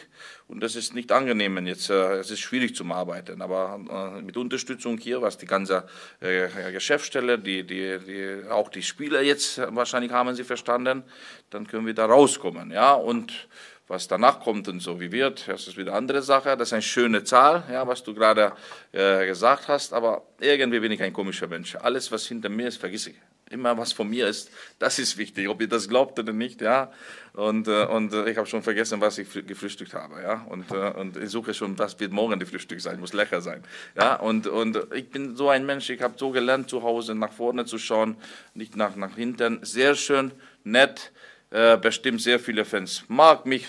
und 0.47 0.63
das 0.63 0.75
ist 0.75 0.95
nicht 0.95 1.11
angenehm. 1.11 1.63
Jetzt, 1.67 1.91
äh, 1.91 2.15
es 2.15 2.31
ist 2.31 2.39
schwierig 2.39 2.75
zum 2.75 2.91
Arbeiten. 2.91 3.43
Aber 3.43 4.15
äh, 4.17 4.21
mit 4.23 4.35
Unterstützung 4.37 4.97
hier, 4.97 5.21
was 5.21 5.37
die 5.37 5.45
ganze 5.45 5.85
äh, 6.19 6.71
Geschäftsstelle, 6.71 7.37
die, 7.37 7.63
die, 7.63 7.99
die, 7.99 8.49
auch 8.49 8.69
die 8.69 8.81
Spieler 8.81 9.21
jetzt 9.21 9.61
wahrscheinlich 9.75 10.11
haben 10.11 10.33
sie 10.33 10.43
verstanden, 10.43 11.03
dann 11.51 11.67
können 11.67 11.85
wir 11.85 11.93
da 11.93 12.07
rauskommen. 12.07 12.71
Ja? 12.71 12.93
Und 12.93 13.47
was 13.91 14.07
danach 14.07 14.39
kommt 14.39 14.69
und 14.69 14.79
so 14.79 15.01
wie 15.01 15.11
wird, 15.11 15.47
das 15.49 15.67
ist 15.67 15.77
wieder 15.77 15.91
eine 15.91 15.97
andere 15.97 16.21
Sache. 16.21 16.55
Das 16.55 16.69
ist 16.69 16.73
eine 16.73 16.81
schöne 16.81 17.23
Zahl, 17.25 17.63
ja, 17.69 17.85
was 17.85 18.03
du 18.03 18.13
gerade 18.13 18.53
äh, 18.93 19.25
gesagt 19.27 19.67
hast, 19.67 19.93
aber 19.93 20.23
irgendwie 20.39 20.79
bin 20.79 20.93
ich 20.93 21.03
ein 21.03 21.11
komischer 21.11 21.47
Mensch. 21.47 21.75
Alles, 21.75 22.09
was 22.11 22.25
hinter 22.25 22.47
mir 22.47 22.69
ist, 22.69 22.77
vergiss 22.77 23.07
ich. 23.07 23.15
Immer 23.49 23.77
was 23.77 23.91
von 23.91 24.09
mir 24.09 24.27
ist, 24.27 24.49
das 24.79 24.97
ist 24.97 25.17
wichtig, 25.17 25.49
ob 25.49 25.59
ihr 25.59 25.67
das 25.67 25.89
glaubt 25.89 26.17
oder 26.17 26.31
nicht, 26.31 26.61
ja. 26.61 26.89
Und, 27.33 27.67
äh, 27.67 27.85
und 27.85 28.13
äh, 28.13 28.29
ich 28.29 28.37
habe 28.37 28.47
schon 28.47 28.63
vergessen, 28.63 29.01
was 29.01 29.17
ich 29.17 29.27
gefrühstückt 29.45 29.93
habe, 29.93 30.21
ja. 30.21 30.45
Und, 30.47 30.71
äh, 30.71 30.91
und 30.91 31.17
ich 31.17 31.29
suche 31.29 31.53
schon, 31.53 31.77
was 31.77 31.99
wird 31.99 32.13
morgen 32.13 32.39
die 32.39 32.45
Frühstück 32.45 32.79
sein, 32.79 32.97
muss 33.01 33.11
lecker 33.11 33.41
sein, 33.41 33.61
ja. 33.97 34.15
Und, 34.15 34.47
und 34.47 34.87
ich 34.95 35.09
bin 35.09 35.35
so 35.35 35.49
ein 35.49 35.65
Mensch, 35.65 35.89
ich 35.89 36.01
habe 36.01 36.13
so 36.17 36.29
gelernt, 36.29 36.69
zu 36.69 36.81
Hause 36.81 37.13
nach 37.13 37.33
vorne 37.33 37.65
zu 37.65 37.77
schauen, 37.77 38.15
nicht 38.53 38.77
nach, 38.77 38.95
nach 38.95 39.17
hinten. 39.17 39.59
Sehr 39.63 39.95
schön, 39.95 40.31
nett, 40.63 41.11
äh, 41.51 41.77
bestimmt 41.77 42.21
sehr 42.21 42.39
viele 42.39 42.65
Fans. 42.65 43.03
Mag 43.07 43.45
mich, 43.45 43.67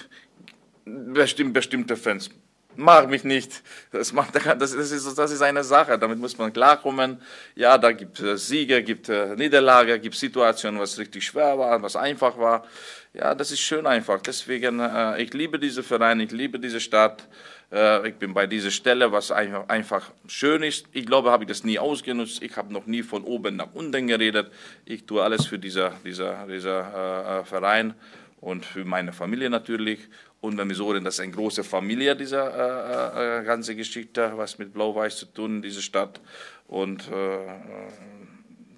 bestimmt 0.84 1.52
bestimmte 1.52 1.96
Fans. 1.96 2.30
Mag 2.76 3.10
mich 3.10 3.22
nicht. 3.24 3.62
Das, 3.90 4.12
macht, 4.12 4.34
das, 4.34 4.72
ist, 4.72 5.18
das 5.18 5.30
ist 5.30 5.42
eine 5.42 5.62
Sache, 5.62 5.98
damit 5.98 6.18
muss 6.18 6.38
man 6.38 6.52
klarkommen. 6.52 7.20
Ja, 7.54 7.76
da 7.76 7.92
gibt 7.92 8.20
es 8.20 8.48
Siege, 8.48 8.82
gibt 8.82 9.08
äh, 9.08 9.36
Niederlage, 9.36 9.98
gibt 10.00 10.14
Situationen, 10.14 10.80
was 10.80 10.98
richtig 10.98 11.24
schwer 11.24 11.58
war, 11.58 11.82
was 11.82 11.96
einfach 11.96 12.38
war. 12.38 12.64
Ja, 13.12 13.34
das 13.34 13.50
ist 13.50 13.60
schön 13.60 13.86
einfach. 13.86 14.22
Deswegen, 14.22 14.80
äh, 14.80 15.20
ich 15.22 15.34
liebe 15.34 15.58
diese 15.58 15.82
Verein, 15.82 16.20
ich 16.20 16.32
liebe 16.32 16.58
diese 16.58 16.80
Stadt. 16.80 17.28
Äh, 17.70 18.08
ich 18.08 18.14
bin 18.14 18.32
bei 18.32 18.46
dieser 18.46 18.70
Stelle, 18.70 19.12
was 19.12 19.30
einfach, 19.30 19.68
einfach 19.68 20.10
schön 20.26 20.62
ist. 20.62 20.86
Ich 20.92 21.04
glaube, 21.04 21.30
habe 21.30 21.44
ich 21.44 21.48
das 21.48 21.64
nie 21.64 21.78
ausgenutzt. 21.78 22.42
Ich 22.42 22.56
habe 22.56 22.72
noch 22.72 22.86
nie 22.86 23.02
von 23.02 23.24
oben 23.24 23.56
nach 23.56 23.74
unten 23.74 24.06
geredet. 24.06 24.50
Ich 24.86 25.04
tue 25.04 25.22
alles 25.22 25.46
für 25.46 25.58
dieser, 25.58 25.92
dieser, 26.04 26.46
dieser 26.46 27.40
äh, 27.40 27.44
Verein 27.44 27.92
und 28.40 28.64
für 28.64 28.84
meine 28.84 29.12
Familie 29.12 29.50
natürlich. 29.50 30.00
Und 30.42 30.58
wenn 30.58 30.68
wir 30.68 30.74
so 30.74 30.90
reden, 30.90 31.04
das 31.04 31.14
ist 31.14 31.20
eine 31.20 31.30
große 31.30 31.62
Familie, 31.62 32.16
diese 32.16 32.36
äh, 32.36 33.38
äh, 33.40 33.44
ganze 33.44 33.76
Geschichte, 33.76 34.32
was 34.34 34.58
mit 34.58 34.72
Blau-Weiß 34.74 35.16
zu 35.16 35.26
tun, 35.26 35.62
diese 35.62 35.80
Stadt. 35.80 36.20
Und 36.66 37.08
äh, 37.12 37.38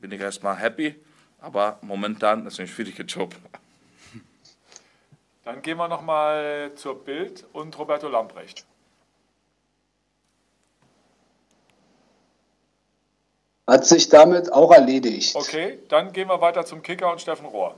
bin 0.02 0.12
ich 0.12 0.20
erstmal 0.20 0.56
happy. 0.56 0.94
Aber 1.40 1.78
momentan 1.80 2.46
ist 2.46 2.54
es 2.54 2.60
ein 2.60 2.66
schwieriger 2.66 3.04
Job. 3.04 3.34
Dann 5.44 5.62
gehen 5.62 5.78
wir 5.78 5.88
nochmal 5.88 6.72
zur 6.74 7.02
Bild 7.02 7.46
und 7.54 7.78
Roberto 7.78 8.08
Lamprecht. 8.08 8.66
Hat 13.66 13.86
sich 13.86 14.10
damit 14.10 14.52
auch 14.52 14.70
erledigt. 14.70 15.34
Okay, 15.34 15.78
dann 15.88 16.12
gehen 16.12 16.28
wir 16.28 16.38
weiter 16.42 16.66
zum 16.66 16.82
Kicker 16.82 17.10
und 17.10 17.22
Steffen 17.22 17.46
Rohr. 17.46 17.74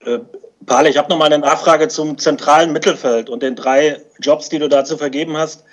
Äh, 0.00 0.20
Paul, 0.66 0.88
ich 0.88 0.98
habe 0.98 1.08
noch 1.08 1.18
mal 1.18 1.26
eine 1.26 1.38
Nachfrage 1.38 1.86
zum 1.86 2.18
zentralen 2.18 2.72
Mittelfeld 2.72 3.30
und 3.30 3.42
den 3.42 3.54
drei 3.54 4.00
Jobs, 4.20 4.48
die 4.48 4.58
du 4.58 4.68
dazu 4.68 4.96
vergeben 4.96 5.36
hast. 5.36 5.64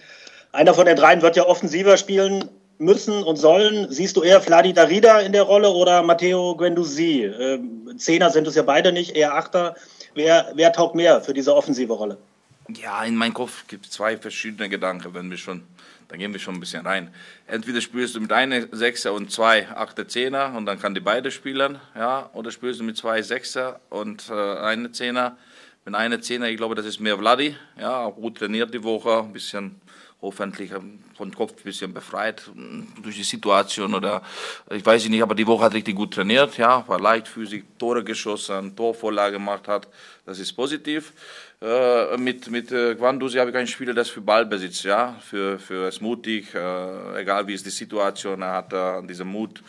Einer 0.51 0.75
von 0.75 0.85
den 0.85 0.95
dreien 0.95 1.23
wird 1.23 1.35
ja 1.35 1.47
offensiver 1.47 1.97
spielen 1.97 2.47
müssen 2.77 3.23
und 3.23 3.37
sollen. 3.37 3.87
Siehst 3.89 4.17
du 4.17 4.21
eher 4.21 4.39
Fladi 4.39 4.71
Darida 4.71 5.19
in 5.19 5.31
der 5.31 5.43
Rolle 5.43 5.69
oder 5.69 6.03
Matteo 6.03 6.55
Guendouzi? 6.55 7.23
Äh, 7.23 7.59
Zehner 7.97 8.29
sind 8.29 8.47
es 8.47 8.53
ja 8.53 8.61
beide 8.61 8.91
nicht, 8.91 9.15
eher 9.15 9.33
Achter. 9.33 9.75
Wer, 10.13 10.51
wer 10.53 10.71
taugt 10.71 10.93
mehr 10.93 11.21
für 11.21 11.33
diese 11.33 11.55
offensive 11.55 11.93
Rolle? 11.93 12.19
Ja, 12.69 13.03
in 13.03 13.15
meinem 13.15 13.33
Kopf 13.33 13.67
gibt 13.67 13.87
es 13.87 13.91
zwei 13.93 14.15
verschiedene 14.15 14.69
Gedanken, 14.69 15.15
wenn 15.15 15.29
wir 15.31 15.37
schon 15.37 15.63
dann 16.13 16.19
gehen 16.19 16.31
wir 16.31 16.39
schon 16.39 16.53
ein 16.53 16.59
bisschen 16.59 16.85
rein. 16.85 17.11
Entweder 17.47 17.81
spielst 17.81 18.13
du 18.13 18.21
mit 18.21 18.31
einer 18.31 18.67
Sechser 18.71 19.13
und 19.13 19.31
zwei 19.31 19.67
Achter 19.67 20.07
Zehner 20.07 20.53
und 20.55 20.67
dann 20.67 20.79
kann 20.79 20.93
die 20.93 20.99
beide 20.99 21.31
spielen, 21.31 21.79
ja, 21.95 22.29
oder 22.33 22.51
spielst 22.51 22.79
du 22.79 22.83
mit 22.83 22.95
zwei 22.97 23.23
Sechser 23.23 23.79
und 23.89 24.29
äh, 24.29 24.33
eine 24.33 24.91
Zehner. 24.91 25.37
Mit 25.85 25.95
einer 25.95 26.21
Zehner, 26.21 26.49
ich 26.49 26.57
glaube, 26.57 26.75
das 26.75 26.85
ist 26.85 26.99
mehr 26.99 27.17
Vladi, 27.17 27.57
ja, 27.79 28.01
auch 28.01 28.15
gut 28.15 28.37
trainiert 28.37 28.71
die 28.75 28.83
Woche, 28.83 29.23
ein 29.23 29.33
bisschen 29.33 29.81
hoffentlich 30.23 30.71
von 31.15 31.35
Kopf 31.35 31.51
ein 31.51 31.63
bisschen 31.63 31.93
befreit 31.93 32.49
durch 33.03 33.17
die 33.17 33.23
Situation 33.23 33.93
oder 33.93 34.23
ich 34.71 34.83
weiß 34.83 35.07
nicht, 35.09 35.21
aber 35.21 35.35
die 35.35 35.45
Woche 35.45 35.65
hat 35.65 35.73
richtig 35.73 35.95
gut 35.95 36.13
trainiert, 36.13 36.57
ja, 36.57 36.83
war 36.87 36.99
leichtfüßig, 36.99 37.63
Tore 37.77 38.03
geschossen, 38.03 38.75
Torvorlage 38.75 39.33
gemacht 39.33 39.67
hat, 39.67 39.87
das 40.25 40.39
ist 40.39 40.53
positiv. 40.53 41.13
Äh, 41.61 42.17
mit 42.17 42.49
mit 42.49 42.71
äh, 42.71 42.95
Guandusi 42.95 43.37
habe 43.37 43.51
ich 43.51 43.55
einen 43.55 43.67
Spieler, 43.67 43.93
der 43.93 44.05
für 44.05 44.21
Ballbesitz, 44.21 44.83
ja, 44.83 45.15
für, 45.21 45.59
für 45.59 45.87
es 45.87 46.01
mutig, 46.01 46.53
äh, 46.55 47.21
egal 47.21 47.47
wie 47.47 47.53
es 47.53 47.63
die 47.63 47.69
Situation, 47.69 48.41
er 48.41 48.53
hat 48.53 48.73
äh, 48.73 49.05
diesen 49.05 49.27
Mut, 49.27 49.61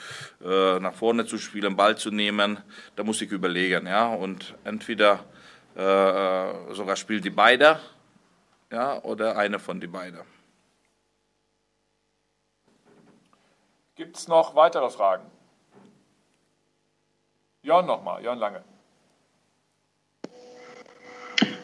äh, 0.44 0.78
nach 0.80 0.94
vorne 0.94 1.26
zu 1.26 1.38
spielen, 1.38 1.76
Ball 1.76 1.96
zu 1.96 2.10
nehmen, 2.10 2.58
da 2.96 3.04
muss 3.04 3.20
ich 3.22 3.30
überlegen, 3.30 3.86
ja, 3.86 4.06
und 4.06 4.54
entweder 4.64 5.24
äh, 5.76 5.82
äh 5.82 6.74
sogar 6.74 6.96
spielt 6.96 7.24
die 7.24 7.30
beide, 7.30 7.78
ja, 8.72 9.00
oder 9.02 9.36
einer 9.36 9.58
von 9.58 9.80
die 9.80 9.86
beiden. 9.86 10.33
Gibt 13.96 14.16
es 14.16 14.26
noch 14.26 14.56
weitere 14.56 14.90
Fragen? 14.90 15.22
Jörn 17.62 17.86
nochmal, 17.86 18.24
Jörn 18.24 18.40
Lange. 18.40 18.60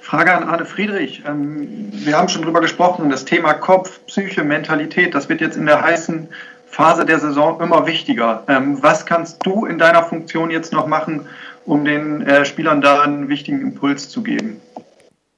Frage 0.01 0.33
an 0.33 0.45
Arne 0.45 0.65
Friedrich. 0.65 1.25
Ähm, 1.27 1.89
wir 1.91 2.17
haben 2.17 2.29
schon 2.29 2.43
drüber 2.43 2.61
gesprochen, 2.61 3.11
das 3.11 3.25
Thema 3.25 3.55
Kopf, 3.55 4.07
Psyche, 4.07 4.45
Mentalität, 4.45 5.13
das 5.13 5.29
wird 5.29 5.41
jetzt 5.41 5.57
in 5.57 5.67
der 5.67 5.83
heißen 5.83 6.29
Phase 6.67 7.05
der 7.05 7.19
Saison 7.19 7.61
immer 7.61 7.87
wichtiger. 7.87 8.45
Ähm, 8.47 8.81
was 8.81 9.07
kannst 9.07 9.45
du 9.45 9.67
in 9.67 9.79
deiner 9.79 10.05
Funktion 10.05 10.53
jetzt 10.53 10.73
noch 10.73 10.87
machen, 10.87 11.29
um 11.65 11.85
den 11.85 12.23
äh, 12.23 12.45
Spielern 12.45 12.81
da 12.81 13.03
einen 13.03 13.29
wichtigen 13.29 13.61
Impuls 13.61 14.09
zu 14.09 14.23
geben? 14.23 14.61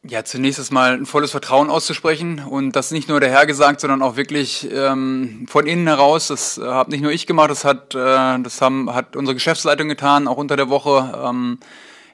Ja, 0.04 0.24
zunächst 0.24 0.72
mal 0.72 0.94
ein 0.94 1.06
volles 1.06 1.30
Vertrauen 1.30 1.70
auszusprechen 1.70 2.40
und 2.40 2.74
das 2.74 2.90
nicht 2.90 3.08
nur 3.08 3.20
der 3.20 3.30
Herr 3.30 3.46
gesagt, 3.46 3.80
sondern 3.80 4.02
auch 4.02 4.16
wirklich 4.16 4.68
ähm, 4.72 5.46
von 5.48 5.68
innen 5.68 5.86
heraus. 5.86 6.26
Das 6.26 6.58
äh, 6.58 6.62
habe 6.62 6.90
nicht 6.90 7.02
nur 7.02 7.12
ich 7.12 7.28
gemacht, 7.28 7.52
das 7.52 7.64
hat, 7.64 7.94
äh, 7.94 8.38
das 8.42 8.60
haben, 8.60 8.92
hat 8.92 9.14
unsere 9.14 9.34
Geschäftsleitung 9.34 9.88
getan, 9.88 10.26
auch 10.26 10.38
unter 10.38 10.56
der 10.56 10.68
Woche. 10.68 11.12
Ähm, 11.24 11.58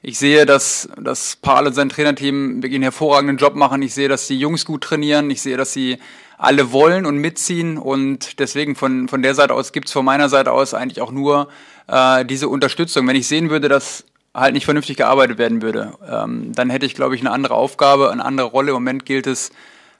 ich 0.03 0.19
sehe, 0.19 0.45
dass, 0.45 0.87
dass 1.01 1.35
Paul 1.37 1.65
und 1.65 1.73
sein 1.73 1.89
Trainerteam 1.89 2.57
wirklich 2.57 2.75
einen 2.75 2.83
hervorragenden 2.83 3.37
Job 3.37 3.55
machen. 3.55 3.81
Ich 3.81 3.95
sehe, 3.95 4.07
dass 4.07 4.27
die 4.27 4.39
Jungs 4.39 4.65
gut 4.65 4.83
trainieren. 4.83 5.31
Ich 5.31 5.41
sehe, 5.41 5.57
dass 5.57 5.73
sie 5.73 5.97
alle 6.37 6.71
wollen 6.71 7.07
und 7.07 7.17
mitziehen. 7.17 7.79
Und 7.79 8.39
deswegen 8.39 8.75
von, 8.75 9.07
von 9.07 9.23
der 9.23 9.33
Seite 9.33 9.55
aus 9.55 9.73
gibt's 9.73 9.91
von 9.91 10.05
meiner 10.05 10.29
Seite 10.29 10.51
aus 10.51 10.75
eigentlich 10.75 11.01
auch 11.01 11.11
nur 11.11 11.49
äh, 11.87 12.23
diese 12.23 12.49
Unterstützung. 12.49 13.07
Wenn 13.07 13.15
ich 13.15 13.27
sehen 13.27 13.49
würde, 13.49 13.67
dass 13.67 14.05
halt 14.33 14.53
nicht 14.53 14.65
vernünftig 14.65 14.97
gearbeitet 14.97 15.37
werden 15.37 15.61
würde, 15.61 15.93
ähm, 16.07 16.51
dann 16.53 16.69
hätte 16.69 16.85
ich, 16.85 16.95
glaube 16.95 17.15
ich, 17.15 17.21
eine 17.21 17.31
andere 17.31 17.55
Aufgabe, 17.55 18.11
eine 18.11 18.23
andere 18.23 18.47
Rolle. 18.47 18.69
Im 18.69 18.75
Moment 18.75 19.05
gilt 19.05 19.27
es, 19.27 19.51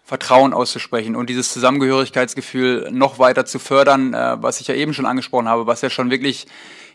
Vertrauen 0.10 0.54
auszusprechen 0.54 1.16
und 1.16 1.30
dieses 1.30 1.54
Zusammengehörigkeitsgefühl 1.54 2.90
noch 2.92 3.20
weiter 3.20 3.46
zu 3.46 3.60
fördern, 3.60 4.16
äh, 4.16 4.42
was 4.42 4.60
ich 4.60 4.68
ja 4.68 4.74
eben 4.74 4.92
schon 4.96 5.06
angesprochen 5.06 5.48
habe, 5.48 5.68
was 5.68 5.82
ja 5.82 5.92
schon 5.92 6.10
wirklich 6.10 6.48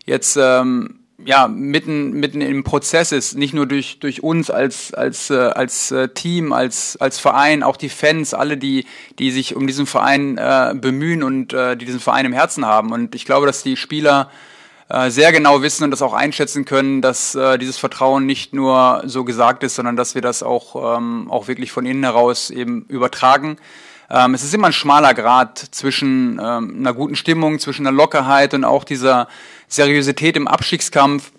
jetzt 0.05 0.37
ähm, 0.37 0.99
ja 1.25 1.47
mitten 1.47 2.11
mitten 2.15 2.41
im 2.41 2.65
Prozess 2.65 3.13
ist, 3.13 3.37
nicht 3.37 3.55
nur 3.55 3.67
durch 3.67 4.01
durch 4.01 4.25
uns 4.25 4.51
als 4.51 4.93
als 4.95 5.31
äh, 5.31 5.37
als 5.37 5.93
äh, 5.93 6.09
Team, 6.09 6.53
als 6.53 6.97
als 7.01 7.21
Verein, 7.21 7.63
auch 7.63 7.77
die 7.77 7.89
Fans, 7.89 8.35
alle 8.35 8.57
die 8.57 8.85
die 9.21 9.31
sich 9.31 9.55
um 9.55 9.69
diesen 9.69 9.87
Verein 9.87 10.37
äh, 10.37 10.75
bemühen 10.75 11.23
und 11.23 11.53
äh, 11.53 11.77
die 11.77 11.85
diesen 11.85 12.01
Verein 12.01 12.27
im 12.27 12.33
Herzen 12.33 12.67
haben 12.67 12.91
und 12.91 13.15
ich 13.15 13.27
glaube, 13.27 13.47
dass 13.47 13.63
die 13.63 13.77
Spieler 13.77 14.29
äh, 14.89 15.11
sehr 15.11 15.33
genau 15.33 15.63
wissen 15.63 15.85
und 15.85 15.91
das 15.91 16.03
auch 16.03 16.13
einschätzen 16.13 16.65
können, 16.65 17.01
dass 17.01 17.35
äh, 17.35 17.59
dieses 17.59 17.79
Vertrauen 17.79 18.27
nicht 18.27 18.53
nur 18.53 19.03
so 19.07 19.25
gesagt 19.25 19.63
ist, 19.63 19.77
sondern 19.77 19.97
dass 19.97 20.15
wir 20.15 20.23
das 20.23 20.43
auch, 20.43 20.97
ähm, 20.97 21.31
auch 21.31 21.49
wirklich 21.49 21.73
von 21.73 21.87
innen 21.87 22.05
heraus 22.05 22.51
eben 22.51 22.85
übertragen. 22.89 23.57
Ähm, 24.11 24.35
es 24.35 24.45
ist 24.45 24.53
immer 24.53 24.67
ein 24.69 24.73
schmaler 24.73 25.15
Grad 25.15 25.59
zwischen 25.59 26.39
ähm, 26.43 26.77
einer 26.79 26.93
guten 26.93 27.17
Stimmung, 27.17 27.59
zwischen 27.59 27.87
einer 27.87 27.97
Lockerheit 27.97 28.53
und 28.53 28.65
auch 28.65 28.85
dieser 28.85 29.29
Seriosität 29.69 30.37
im 30.37 30.47
Abstiegskampf. 30.47 31.33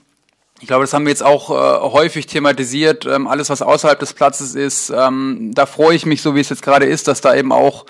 Ich 0.61 0.67
glaube, 0.67 0.83
das 0.83 0.93
haben 0.93 1.05
wir 1.05 1.11
jetzt 1.11 1.23
auch 1.23 1.51
äh, 1.51 1.91
häufig 1.91 2.25
thematisiert. 2.27 3.05
Ähm, 3.05 3.27
alles, 3.27 3.49
was 3.49 3.61
außerhalb 3.61 3.99
des 3.99 4.13
Platzes 4.13 4.55
ist, 4.55 4.89
ähm, 4.89 5.51
da 5.53 5.65
freue 5.65 5.95
ich 5.95 6.05
mich, 6.05 6.21
so 6.21 6.33
wie 6.33 6.39
es 6.39 6.49
jetzt 6.49 6.63
gerade 6.63 6.85
ist, 6.85 7.07
dass 7.07 7.21
da 7.21 7.35
eben 7.35 7.51
auch 7.51 7.85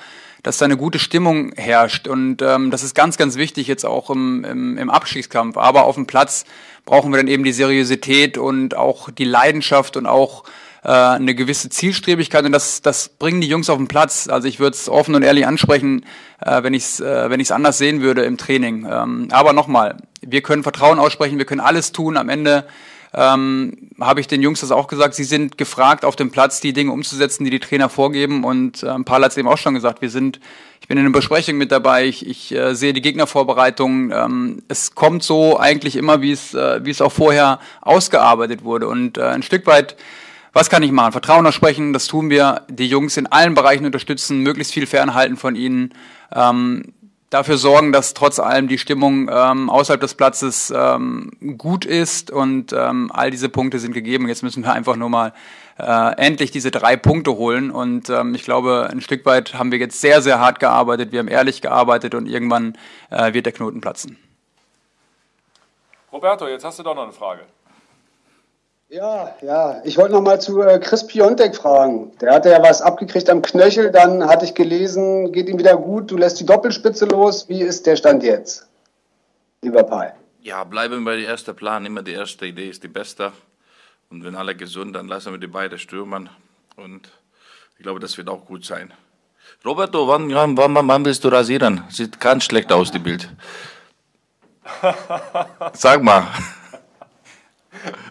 dass 0.45 0.59
da 0.59 0.65
eine 0.65 0.77
gute 0.77 0.99
Stimmung 0.99 1.53
herrscht. 1.55 2.07
Und 2.07 2.43
ähm, 2.43 2.69
das 2.69 2.83
ist 2.83 2.93
ganz, 2.93 3.17
ganz 3.17 3.35
wichtig 3.35 3.67
jetzt 3.67 3.83
auch 3.83 4.11
im, 4.11 4.43
im, 4.43 4.77
im 4.77 4.91
Abstiegskampf. 4.91 5.57
Aber 5.57 5.85
auf 5.85 5.95
dem 5.95 6.05
Platz 6.05 6.45
brauchen 6.85 7.11
wir 7.11 7.17
dann 7.17 7.27
eben 7.27 7.43
die 7.43 7.51
Seriosität 7.51 8.37
und 8.37 8.77
auch 8.77 9.09
die 9.09 9.23
Leidenschaft 9.23 9.97
und 9.97 10.05
auch 10.05 10.43
äh, 10.83 10.89
eine 10.89 11.33
gewisse 11.33 11.69
Zielstrebigkeit 11.69 12.45
und 12.45 12.51
das, 12.51 12.83
das 12.83 13.09
bringen 13.09 13.41
die 13.41 13.47
Jungs 13.47 13.71
auf 13.71 13.77
den 13.77 13.87
Platz. 13.87 14.27
Also 14.27 14.47
ich 14.47 14.59
würde 14.59 14.75
es 14.75 14.87
offen 14.87 15.15
und 15.15 15.23
ehrlich 15.23 15.47
ansprechen, 15.47 16.05
äh, 16.39 16.61
wenn 16.61 16.75
ich 16.75 16.83
es 16.83 16.99
äh, 16.99 17.27
wenn 17.31 17.39
ich's 17.39 17.49
anders 17.49 17.79
sehen 17.79 18.01
würde 18.01 18.21
im 18.21 18.37
Training. 18.37 18.87
Ähm, 18.87 19.29
aber 19.31 19.51
nochmal, 19.51 19.97
wir 20.21 20.41
können 20.43 20.61
Vertrauen 20.61 20.99
aussprechen, 20.99 21.39
wir 21.39 21.45
können 21.45 21.59
alles 21.61 21.91
tun. 21.91 22.17
Am 22.17 22.29
Ende 22.29 22.67
ähm, 23.15 23.89
habe 23.99 24.19
ich 24.19 24.27
den 24.27 24.41
Jungs 24.41 24.59
das 24.59 24.71
auch 24.71 24.87
gesagt, 24.87 25.15
sie 25.15 25.23
sind 25.23 25.57
gefragt, 25.57 26.03
auf 26.03 26.17
dem 26.17 26.31
Platz 26.31 26.59
die 26.59 26.73
Dinge 26.73 26.91
umzusetzen, 26.91 27.45
die 27.45 27.49
die 27.49 27.59
Trainer 27.59 27.87
vorgeben. 27.87 28.43
Und 28.43 28.83
äh, 28.83 28.99
Paul 28.99 29.23
hat 29.23 29.31
es 29.31 29.37
eben 29.37 29.47
auch 29.47 29.57
schon 29.57 29.73
gesagt, 29.73 30.01
wir 30.01 30.09
sind, 30.09 30.41
ich 30.81 30.89
bin 30.89 30.97
in 30.97 31.05
einer 31.05 31.13
Besprechung 31.13 31.55
mit 31.57 31.71
dabei, 31.71 32.05
ich, 32.05 32.27
ich 32.27 32.53
äh, 32.53 32.75
sehe 32.75 32.91
die 32.91 33.01
Gegnervorbereitung. 33.01 34.11
Ähm, 34.11 34.63
es 34.67 34.95
kommt 34.95 35.23
so 35.23 35.57
eigentlich 35.57 35.95
immer, 35.95 36.21
wie 36.21 36.33
es, 36.33 36.53
äh, 36.53 36.83
wie 36.83 36.91
es 36.91 37.01
auch 37.01 37.11
vorher 37.11 37.59
ausgearbeitet 37.81 38.65
wurde. 38.65 38.89
Und 38.89 39.17
äh, 39.17 39.23
ein 39.23 39.43
Stück 39.43 39.65
weit 39.65 39.95
was 40.55 40.69
kann 40.69 40.83
ich 40.83 40.93
machen? 40.93 41.11
Vertrauen 41.11 41.45
aussprechen, 41.45 41.91
das 41.91 42.07
tun 42.07 42.29
wir. 42.29 42.61
Die 42.69 42.87
Jungs 42.87 43.17
in 43.17 43.27
allen 43.27 43.55
Bereichen 43.55 43.85
unterstützen, 43.85 44.39
möglichst 44.39 44.71
viel 44.71 44.87
fernhalten 44.87 45.35
von 45.35 45.53
ihnen. 45.57 45.93
Ähm, 46.33 46.93
dafür 47.29 47.57
sorgen, 47.57 47.91
dass 47.91 48.13
trotz 48.13 48.39
allem 48.39 48.67
die 48.67 48.77
Stimmung 48.77 49.29
ähm, 49.31 49.69
außerhalb 49.69 49.99
des 49.99 50.15
Platzes 50.15 50.71
ähm, 50.75 51.31
gut 51.57 51.85
ist 51.85 52.31
und 52.31 52.73
ähm, 52.73 53.11
all 53.13 53.31
diese 53.31 53.49
Punkte 53.49 53.79
sind 53.79 53.93
gegeben. 53.93 54.27
Jetzt 54.27 54.43
müssen 54.43 54.63
wir 54.63 54.73
einfach 54.73 54.95
nur 54.95 55.09
mal 55.09 55.33
äh, 55.77 56.15
endlich 56.17 56.51
diese 56.51 56.71
drei 56.71 56.95
Punkte 56.95 57.35
holen 57.35 57.71
und 57.71 58.09
ähm, 58.09 58.35
ich 58.35 58.43
glaube, 58.43 58.87
ein 58.89 59.01
Stück 59.01 59.25
weit 59.25 59.55
haben 59.55 59.71
wir 59.71 59.79
jetzt 59.79 59.99
sehr, 59.99 60.21
sehr 60.21 60.39
hart 60.39 60.59
gearbeitet, 60.59 61.11
wir 61.11 61.19
haben 61.19 61.27
ehrlich 61.27 61.61
gearbeitet 61.61 62.15
und 62.15 62.27
irgendwann 62.27 62.77
äh, 63.09 63.33
wird 63.33 63.45
der 63.45 63.53
Knoten 63.53 63.81
platzen. 63.81 64.17
Roberto, 66.11 66.47
jetzt 66.47 66.63
hast 66.63 66.79
du 66.79 66.83
doch 66.83 66.95
noch 66.95 67.03
eine 67.03 67.11
Frage. 67.11 67.41
Ja, 68.89 69.35
ja. 69.41 69.81
Ich 69.83 69.97
wollte 69.97 70.13
noch 70.13 70.21
mal 70.21 70.39
zu 70.39 70.61
äh, 70.61 70.79
Chris 70.79 71.07
Piontek 71.07 71.55
fragen. 71.55 72.11
Der 72.21 72.33
hatte 72.33 72.49
ja 72.51 72.61
was 72.61 72.81
abgekriegt 72.81 73.29
am 73.29 73.41
Knöchel. 73.41 73.91
Dann 73.91 74.27
hatte 74.27 74.45
ich 74.45 74.53
gelesen, 74.53 75.31
geht 75.31 75.49
ihm 75.49 75.57
wieder 75.57 75.75
gut. 75.75 76.11
Du 76.11 76.17
lässt 76.17 76.39
die 76.39 76.45
Doppelspitze 76.45 77.05
los. 77.05 77.49
Wie 77.49 77.61
ist 77.61 77.87
der 77.87 77.95
Stand 77.95 78.23
jetzt, 78.23 78.67
lieber 79.61 79.83
Paul? 79.83 80.13
Ja, 80.41 80.63
bleiben 80.63 81.03
bei 81.03 81.15
der 81.15 81.27
ersten 81.27 81.55
Plan. 81.55 81.85
Immer 81.85 82.03
die 82.03 82.13
erste 82.13 82.45
Idee 82.45 82.69
ist 82.69 82.83
die 82.83 82.87
beste. 82.87 83.31
Und 84.11 84.23
wenn 84.23 84.35
alle 84.35 84.55
gesund, 84.55 84.95
dann 84.95 85.07
lassen 85.07 85.31
wir 85.31 85.39
die 85.39 85.47
beiden 85.47 85.79
stürmen. 85.79 86.29
Und 86.75 87.09
ich 87.77 87.83
glaube, 87.83 87.99
das 87.99 88.15
wird 88.19 88.29
auch 88.29 88.45
gut 88.45 88.63
sein. 88.65 88.93
Roberto, 89.65 90.07
wann, 90.07 90.31
wann, 90.31 90.55
wann, 90.57 90.87
wann 90.87 91.05
willst 91.05 91.23
du 91.23 91.29
rasieren? 91.29 91.83
Sieht 91.89 92.19
ganz 92.19 92.43
schlecht 92.43 92.71
aus, 92.71 92.91
die 92.91 92.99
Bild. 92.99 93.27
Sag 95.73 96.03
mal. 96.03 96.27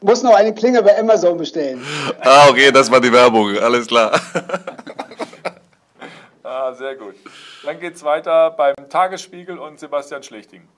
Muss 0.00 0.22
noch 0.22 0.34
eine 0.34 0.54
Klinge 0.54 0.82
bei 0.82 0.98
Amazon 0.98 1.36
bestellen. 1.36 1.84
Ah, 2.20 2.48
okay, 2.48 2.70
das 2.70 2.90
war 2.90 3.00
die 3.00 3.12
Werbung. 3.12 3.58
Alles 3.58 3.86
klar. 3.86 4.12
ah, 6.44 6.72
sehr 6.72 6.94
gut. 6.94 7.14
Dann 7.64 7.80
geht 7.80 7.96
es 7.96 8.04
weiter 8.04 8.50
beim 8.50 8.74
Tagesspiegel 8.88 9.58
und 9.58 9.80
Sebastian 9.80 10.22
Schlichting. 10.22 10.68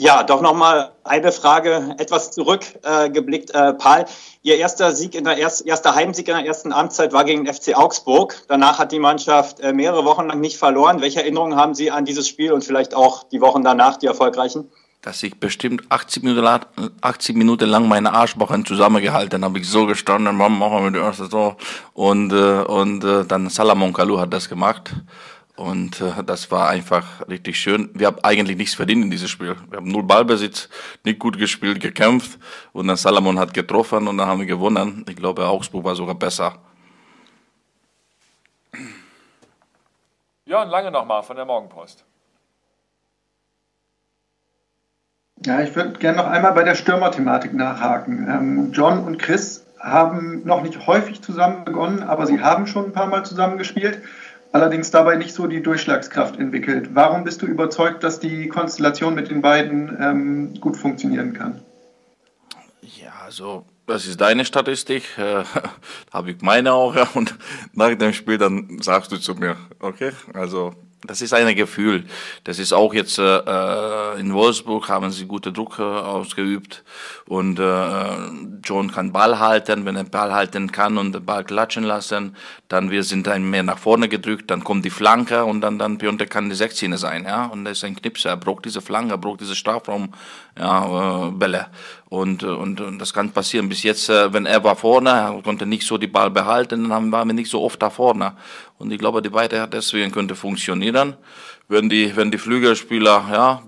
Ja, 0.00 0.22
doch 0.22 0.40
nochmal 0.40 0.92
eine 1.04 1.30
Frage 1.30 1.94
etwas 1.98 2.30
zurückgeblickt. 2.30 3.54
Äh, 3.54 3.68
äh, 3.68 3.72
Paul, 3.74 4.06
Ihr 4.42 4.56
erster 4.56 4.92
Sieg 4.92 5.14
in 5.14 5.24
der 5.24 5.36
erst, 5.36 5.66
erster 5.66 5.94
Heimsieg 5.94 6.26
in 6.26 6.34
der 6.34 6.46
ersten 6.46 6.72
Amtszeit 6.72 7.12
war 7.12 7.24
gegen 7.24 7.44
den 7.44 7.52
FC 7.52 7.76
Augsburg. 7.76 8.34
Danach 8.48 8.78
hat 8.78 8.92
die 8.92 8.98
Mannschaft 8.98 9.60
äh, 9.60 9.74
mehrere 9.74 10.06
Wochen 10.06 10.28
lang 10.28 10.40
nicht 10.40 10.56
verloren. 10.56 11.02
Welche 11.02 11.20
Erinnerungen 11.20 11.56
haben 11.56 11.74
Sie 11.74 11.90
an 11.90 12.06
dieses 12.06 12.26
Spiel 12.26 12.50
und 12.52 12.64
vielleicht 12.64 12.94
auch 12.94 13.24
die 13.24 13.42
Wochen 13.42 13.62
danach, 13.62 13.98
die 13.98 14.06
erfolgreichen? 14.06 14.72
Dass 15.02 15.22
ich 15.22 15.38
bestimmt 15.40 15.84
80 15.88 16.22
Minuten, 16.22 16.44
lang, 16.44 16.66
80 17.00 17.36
Minuten 17.36 17.68
lang 17.68 17.88
meine 17.88 18.12
Arschbachen 18.12 18.66
zusammengehalten 18.66 19.44
habe. 19.44 19.58
Ich 19.58 19.68
so 19.68 19.86
gestanden, 19.86 20.36
Mann, 20.36 20.58
machen 20.58 20.92
wir 20.92 21.00
erste 21.00 21.26
so. 21.26 21.56
Und, 21.94 22.32
äh, 22.32 22.62
und 22.62 23.02
äh, 23.04 23.24
dann 23.24 23.48
Salamon 23.48 23.92
Kalou 23.92 24.18
hat 24.18 24.32
das 24.32 24.48
gemacht. 24.48 24.92
Und 25.56 26.00
äh, 26.00 26.22
das 26.24 26.50
war 26.50 26.68
einfach 26.68 27.26
richtig 27.28 27.58
schön. 27.58 27.90
Wir 27.94 28.08
haben 28.08 28.18
eigentlich 28.22 28.56
nichts 28.56 28.74
verdient 28.74 29.04
in 29.04 29.10
diesem 29.10 29.28
Spiel. 29.28 29.56
Wir 29.68 29.78
haben 29.78 29.88
null 29.88 30.02
Ballbesitz, 30.02 30.68
nicht 31.04 31.18
gut 31.18 31.38
gespielt, 31.38 31.80
gekämpft. 31.80 32.38
Und 32.72 32.88
dann 32.88 32.96
Salamon 32.96 33.38
hat 33.38 33.54
getroffen 33.54 34.06
und 34.06 34.18
dann 34.18 34.26
haben 34.26 34.40
wir 34.40 34.46
gewonnen. 34.46 35.04
Ich 35.08 35.16
glaube, 35.16 35.46
Augsburg 35.46 35.84
war 35.84 35.94
sogar 35.94 36.14
besser. 36.14 36.58
Jörn 40.44 40.68
Lange 40.68 40.90
nochmal 40.90 41.22
von 41.22 41.36
der 41.36 41.44
Morgenpost. 41.44 42.04
Ja, 45.44 45.62
ich 45.62 45.74
würde 45.74 45.98
gerne 45.98 46.18
noch 46.18 46.26
einmal 46.26 46.52
bei 46.52 46.64
der 46.64 46.74
Stürmerthematik 46.74 47.54
nachhaken. 47.54 48.26
Ähm, 48.28 48.72
John 48.72 49.04
und 49.04 49.18
Chris 49.18 49.64
haben 49.78 50.42
noch 50.44 50.62
nicht 50.62 50.86
häufig 50.86 51.22
zusammen 51.22 51.64
begonnen, 51.64 52.02
aber 52.02 52.26
sie 52.26 52.40
haben 52.40 52.66
schon 52.66 52.86
ein 52.86 52.92
paar 52.92 53.06
Mal 53.06 53.24
zusammen 53.24 53.56
gespielt, 53.56 54.02
allerdings 54.52 54.90
dabei 54.90 55.16
nicht 55.16 55.32
so 55.32 55.46
die 55.46 55.62
Durchschlagskraft 55.62 56.38
entwickelt. 56.38 56.90
Warum 56.92 57.24
bist 57.24 57.40
du 57.40 57.46
überzeugt, 57.46 58.04
dass 58.04 58.20
die 58.20 58.48
Konstellation 58.48 59.14
mit 59.14 59.30
den 59.30 59.40
beiden 59.40 59.96
ähm, 59.98 60.60
gut 60.60 60.76
funktionieren 60.76 61.32
kann? 61.32 61.62
Ja, 62.82 63.12
also 63.24 63.64
das 63.86 64.06
ist 64.06 64.20
deine 64.20 64.44
Statistik, 64.44 65.04
äh, 65.16 65.44
habe 66.12 66.32
ich 66.32 66.42
meine 66.42 66.74
auch, 66.74 67.14
und 67.14 67.34
nach 67.72 67.94
dem 67.94 68.12
Spiel 68.12 68.36
dann 68.36 68.82
sagst 68.82 69.10
du 69.10 69.16
zu 69.16 69.34
mir, 69.34 69.56
okay, 69.78 70.12
also 70.34 70.74
das 71.06 71.22
ist 71.22 71.32
ein 71.32 71.54
Gefühl. 71.56 72.04
Das 72.44 72.58
ist 72.58 72.72
auch 72.72 72.92
jetzt 72.92 73.18
äh, 73.18 73.38
äh, 73.38 74.20
in 74.20 74.34
Wolfsburg 74.34 74.88
haben 74.88 75.10
sie 75.10 75.26
gute 75.26 75.52
Druck 75.52 75.78
äh, 75.78 75.82
ausgeübt. 75.82 76.84
Und 77.26 77.58
äh, 77.58 78.04
John 78.62 78.92
kann 78.92 79.12
Ball 79.12 79.38
halten, 79.38 79.84
wenn 79.86 79.96
er 79.96 80.04
Ball 80.04 80.32
halten 80.32 80.70
kann 80.72 80.98
und 80.98 81.12
den 81.14 81.24
Ball 81.24 81.44
klatschen 81.44 81.84
lassen, 81.84 82.36
dann 82.68 82.90
wir 82.90 83.02
sind 83.02 83.26
dann 83.26 83.48
mehr 83.48 83.62
nach 83.62 83.78
vorne 83.78 84.08
gedrückt, 84.08 84.50
dann 84.50 84.62
kommt 84.62 84.84
die 84.84 84.90
Flanke 84.90 85.44
und 85.44 85.60
dann 85.60 85.78
dann 85.78 85.98
Piontek 85.98 86.30
kann 86.30 86.50
die 86.50 86.56
16 86.56 86.96
sein, 86.96 87.24
ja. 87.24 87.46
Und 87.46 87.64
das 87.64 87.78
ist 87.78 87.84
ein 87.84 87.96
Knipser, 87.96 88.30
er 88.30 88.36
braucht 88.36 88.64
diese 88.64 88.80
Flanke, 88.80 89.14
er 89.14 89.18
braucht 89.18 89.40
diese 89.40 89.56
Strafraum, 89.56 90.12
ja 90.58 91.28
äh, 91.28 91.30
Bälle. 91.30 91.66
Und, 92.08 92.42
und 92.42 92.80
und 92.80 92.98
das 92.98 93.12
kann 93.12 93.30
passieren. 93.30 93.68
Bis 93.68 93.84
jetzt, 93.84 94.08
äh, 94.10 94.32
wenn 94.32 94.44
er 94.44 94.62
war 94.64 94.76
vorne, 94.76 95.10
er 95.10 95.40
konnte 95.42 95.64
nicht 95.64 95.86
so 95.86 95.96
die 95.96 96.08
Ball 96.08 96.30
behalten, 96.30 96.88
dann 96.88 97.12
waren 97.12 97.28
wir 97.28 97.34
nicht 97.34 97.50
so 97.50 97.62
oft 97.62 97.80
da 97.80 97.88
vorne 97.88 98.32
und 98.80 98.90
ich 98.90 98.98
glaube, 98.98 99.20
die 99.20 99.28
beide 99.28 99.68
deswegen 99.68 100.10
könnte 100.10 100.34
funktionieren. 100.34 101.14
Wenn 101.68 101.90
die, 101.90 102.16
wenn 102.16 102.30
die 102.30 102.38
Flügelspieler, 102.38 103.28
ja, 103.30 103.62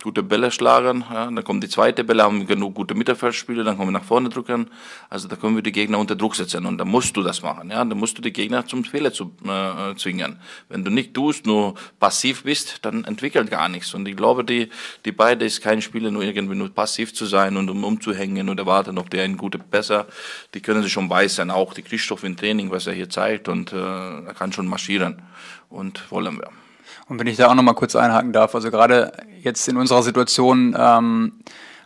gute 0.00 0.22
Bälle 0.22 0.50
schlagen, 0.50 1.04
ja, 1.12 1.26
dann 1.26 1.44
kommt 1.44 1.62
die 1.62 1.68
zweite 1.68 2.02
Bälle, 2.02 2.22
haben 2.22 2.46
genug 2.46 2.74
gute 2.74 2.94
Mittelfeldspiele, 2.94 3.62
dann 3.62 3.76
können 3.76 3.88
wir 3.88 3.98
nach 3.98 4.04
vorne 4.04 4.30
drücken. 4.30 4.70
Also 5.10 5.28
da 5.28 5.36
können 5.36 5.54
wir 5.54 5.62
die 5.62 5.70
Gegner 5.70 5.98
unter 5.98 6.16
Druck 6.16 6.34
setzen 6.34 6.64
und 6.64 6.78
da 6.78 6.86
musst 6.86 7.14
du 7.14 7.22
das 7.22 7.42
machen. 7.42 7.70
Ja, 7.70 7.84
da 7.84 7.94
musst 7.94 8.16
du 8.16 8.22
die 8.22 8.32
Gegner 8.32 8.66
zum 8.66 8.84
Fehler 8.84 9.12
zu, 9.12 9.32
äh, 9.44 9.94
zwingen. 9.96 10.38
Wenn 10.70 10.82
du 10.82 10.90
nicht 10.90 11.12
tust, 11.12 11.44
nur 11.44 11.74
passiv 12.00 12.44
bist, 12.44 12.78
dann 12.82 13.04
entwickelt 13.04 13.50
gar 13.50 13.68
nichts. 13.68 13.92
Und 13.92 14.08
ich 14.08 14.16
glaube, 14.16 14.44
die, 14.44 14.70
die 15.04 15.12
beide 15.12 15.44
ist 15.44 15.60
kein 15.60 15.82
Spieler, 15.82 16.10
nur 16.10 16.22
irgendwie 16.22 16.56
nur 16.56 16.70
passiv 16.70 17.12
zu 17.12 17.26
sein 17.26 17.58
und 17.58 17.68
um 17.68 17.84
umzuhängen 17.84 18.48
oder 18.48 18.64
warten, 18.64 18.96
ob 18.96 19.10
der 19.10 19.24
einen 19.24 19.36
gute 19.36 19.58
besser. 19.58 20.06
Die 20.54 20.60
können 20.60 20.82
sich 20.82 20.92
schon 20.92 21.10
beißen. 21.10 21.50
Auch 21.50 21.74
die 21.74 21.82
Christoph 21.82 22.24
im 22.24 22.36
Training, 22.36 22.70
was 22.70 22.86
er 22.86 22.94
hier 22.94 23.10
zeigt 23.10 23.46
und 23.46 23.74
äh, 23.74 23.76
er 23.76 24.34
kann 24.34 24.52
schon 24.52 24.66
marschieren 24.66 25.20
und 25.68 26.10
wollen 26.10 26.38
wir. 26.38 26.61
Und 27.12 27.18
wenn 27.18 27.26
ich 27.26 27.36
da 27.36 27.48
auch 27.48 27.54
noch 27.54 27.62
mal 27.62 27.74
kurz 27.74 27.94
einhaken 27.94 28.32
darf, 28.32 28.54
also 28.54 28.70
gerade 28.70 29.12
jetzt 29.42 29.68
in 29.68 29.76
unserer 29.76 30.02
Situation, 30.02 30.74
ähm, 30.78 31.32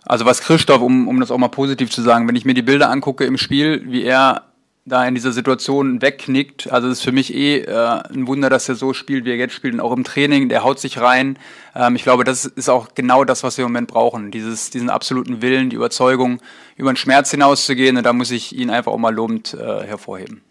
also 0.05 0.25
was 0.25 0.41
Christoph, 0.41 0.81
um, 0.81 1.09
um 1.09 1.19
das 1.19 1.33
auch 1.33 1.39
mal 1.39 1.49
positiv 1.49 1.91
zu 1.91 2.01
sagen, 2.01 2.29
wenn 2.29 2.37
ich 2.37 2.45
mir 2.45 2.55
die 2.55 2.63
Bilder 2.63 2.91
angucke 2.91 3.25
im 3.25 3.37
Spiel, 3.37 3.83
wie 3.87 4.05
er 4.05 4.45
da 4.85 5.05
in 5.05 5.17
dieser 5.17 5.33
Situation 5.33 6.01
wegknickt, 6.01 6.71
also 6.71 6.87
es 6.87 6.99
ist 6.99 7.05
für 7.05 7.11
mich 7.11 7.35
eh 7.35 7.63
äh, 7.63 8.03
ein 8.09 8.29
Wunder, 8.29 8.51
dass 8.51 8.69
er 8.69 8.77
so 8.77 8.93
spielt, 8.93 9.25
wie 9.25 9.31
er 9.31 9.37
jetzt 9.37 9.55
spielt 9.55 9.75
und 9.75 9.81
auch 9.81 9.91
im 9.91 10.05
Training, 10.05 10.49
der 10.49 10.63
haut 10.63 10.79
sich 10.79 11.01
rein. 11.01 11.41
Ähm, 11.75 11.97
ich 11.97 12.05
glaube, 12.05 12.23
das 12.23 12.45
ist 12.45 12.69
auch 12.69 12.91
genau 12.95 13.25
das, 13.25 13.43
was 13.43 13.59
wir 13.59 13.65
im 13.65 13.73
Moment 13.73 13.89
brauchen, 13.89 14.31
dieses, 14.31 14.71
diesen 14.71 14.91
absoluten 14.91 15.43
Willen, 15.43 15.71
die 15.71 15.77
Überzeugung, 15.77 16.41
über 16.77 16.93
den 16.93 16.97
Schmerz 16.97 17.33
hinauszugehen 17.33 17.97
und 17.97 18.05
da 18.05 18.13
muss 18.13 18.31
ich 18.31 18.57
ihn 18.57 18.71
einfach 18.71 18.93
auch 18.93 18.99
mal 18.99 19.13
lobend 19.13 19.55
äh, 19.55 19.85
hervorheben. 19.89 20.46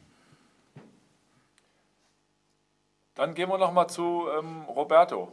Dann 3.15 3.33
gehen 3.33 3.49
wir 3.49 3.57
nochmal 3.57 3.87
zu 3.87 4.27
ähm, 4.37 4.63
Roberto. 4.63 5.31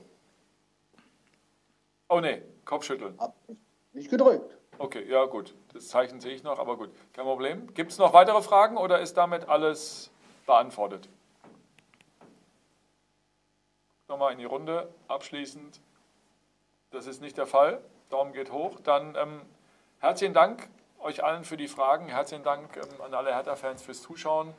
Oh 2.09 2.21
ne, 2.21 2.43
Kopfschütteln. 2.65 3.19
Nicht 3.93 4.11
gedrückt. 4.11 4.57
Okay, 4.79 5.05
ja 5.09 5.25
gut. 5.27 5.55
Das 5.73 5.89
Zeichen 5.89 6.21
sehe 6.21 6.35
ich 6.35 6.43
noch, 6.43 6.59
aber 6.59 6.77
gut. 6.77 6.91
Kein 7.13 7.25
Problem. 7.25 7.73
Gibt 7.75 7.93
es 7.93 7.99
noch 7.99 8.13
weitere 8.13 8.41
Fragen 8.43 8.77
oder 8.77 9.01
ist 9.01 9.17
damit 9.17 9.49
alles 9.49 10.11
beantwortet? 10.47 11.09
Nochmal 14.09 14.33
in 14.33 14.39
die 14.39 14.45
Runde. 14.45 14.89
Abschließend. 15.09 15.81
Das 16.91 17.07
ist 17.07 17.21
nicht 17.21 17.37
der 17.37 17.47
Fall. 17.47 17.81
Daumen 18.11 18.33
geht 18.33 18.53
hoch. 18.53 18.81
Dann 18.81 19.15
ähm, 19.17 19.41
herzlichen 20.01 20.35
Dank 20.35 20.69
euch 20.99 21.25
allen 21.25 21.45
für 21.45 21.57
die 21.57 21.69
Fragen. 21.69 22.09
Herzlichen 22.09 22.45
Dank 22.45 22.77
ähm, 22.77 23.01
an 23.01 23.15
alle 23.15 23.35
Hertha-Fans 23.35 23.83
fürs 23.83 24.03
Zuschauen. 24.03 24.53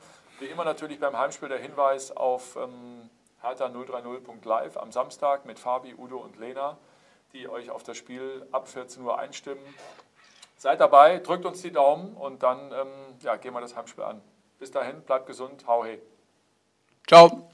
Wie 0.43 0.49
immer 0.49 0.65
natürlich 0.65 0.99
beim 0.99 1.17
Heimspiel 1.17 1.47
der 1.47 1.57
Hinweis 1.57 2.11
auf 2.11 2.57
ähm, 2.57 3.09
hertha030.live 3.41 4.75
am 4.75 4.91
Samstag 4.91 5.45
mit 5.45 5.57
Fabi, 5.57 5.95
Udo 5.95 6.17
und 6.17 6.37
Lena, 6.37 6.77
die 7.31 7.47
euch 7.47 7.69
auf 7.69 7.83
das 7.83 7.95
Spiel 7.95 8.45
ab 8.51 8.67
14 8.67 9.01
Uhr 9.03 9.17
einstimmen. 9.17 9.63
Seid 10.57 10.81
dabei, 10.81 11.19
drückt 11.19 11.45
uns 11.45 11.61
die 11.61 11.71
Daumen 11.71 12.17
und 12.17 12.43
dann 12.43 12.73
ähm, 12.73 12.87
ja, 13.21 13.37
gehen 13.37 13.53
wir 13.53 13.61
das 13.61 13.77
Heimspiel 13.77 14.03
an. 14.03 14.21
Bis 14.59 14.69
dahin, 14.69 14.99
bleibt 15.03 15.27
gesund, 15.27 15.63
hau 15.65 15.85
hey. 15.85 16.01
Ciao. 17.07 17.52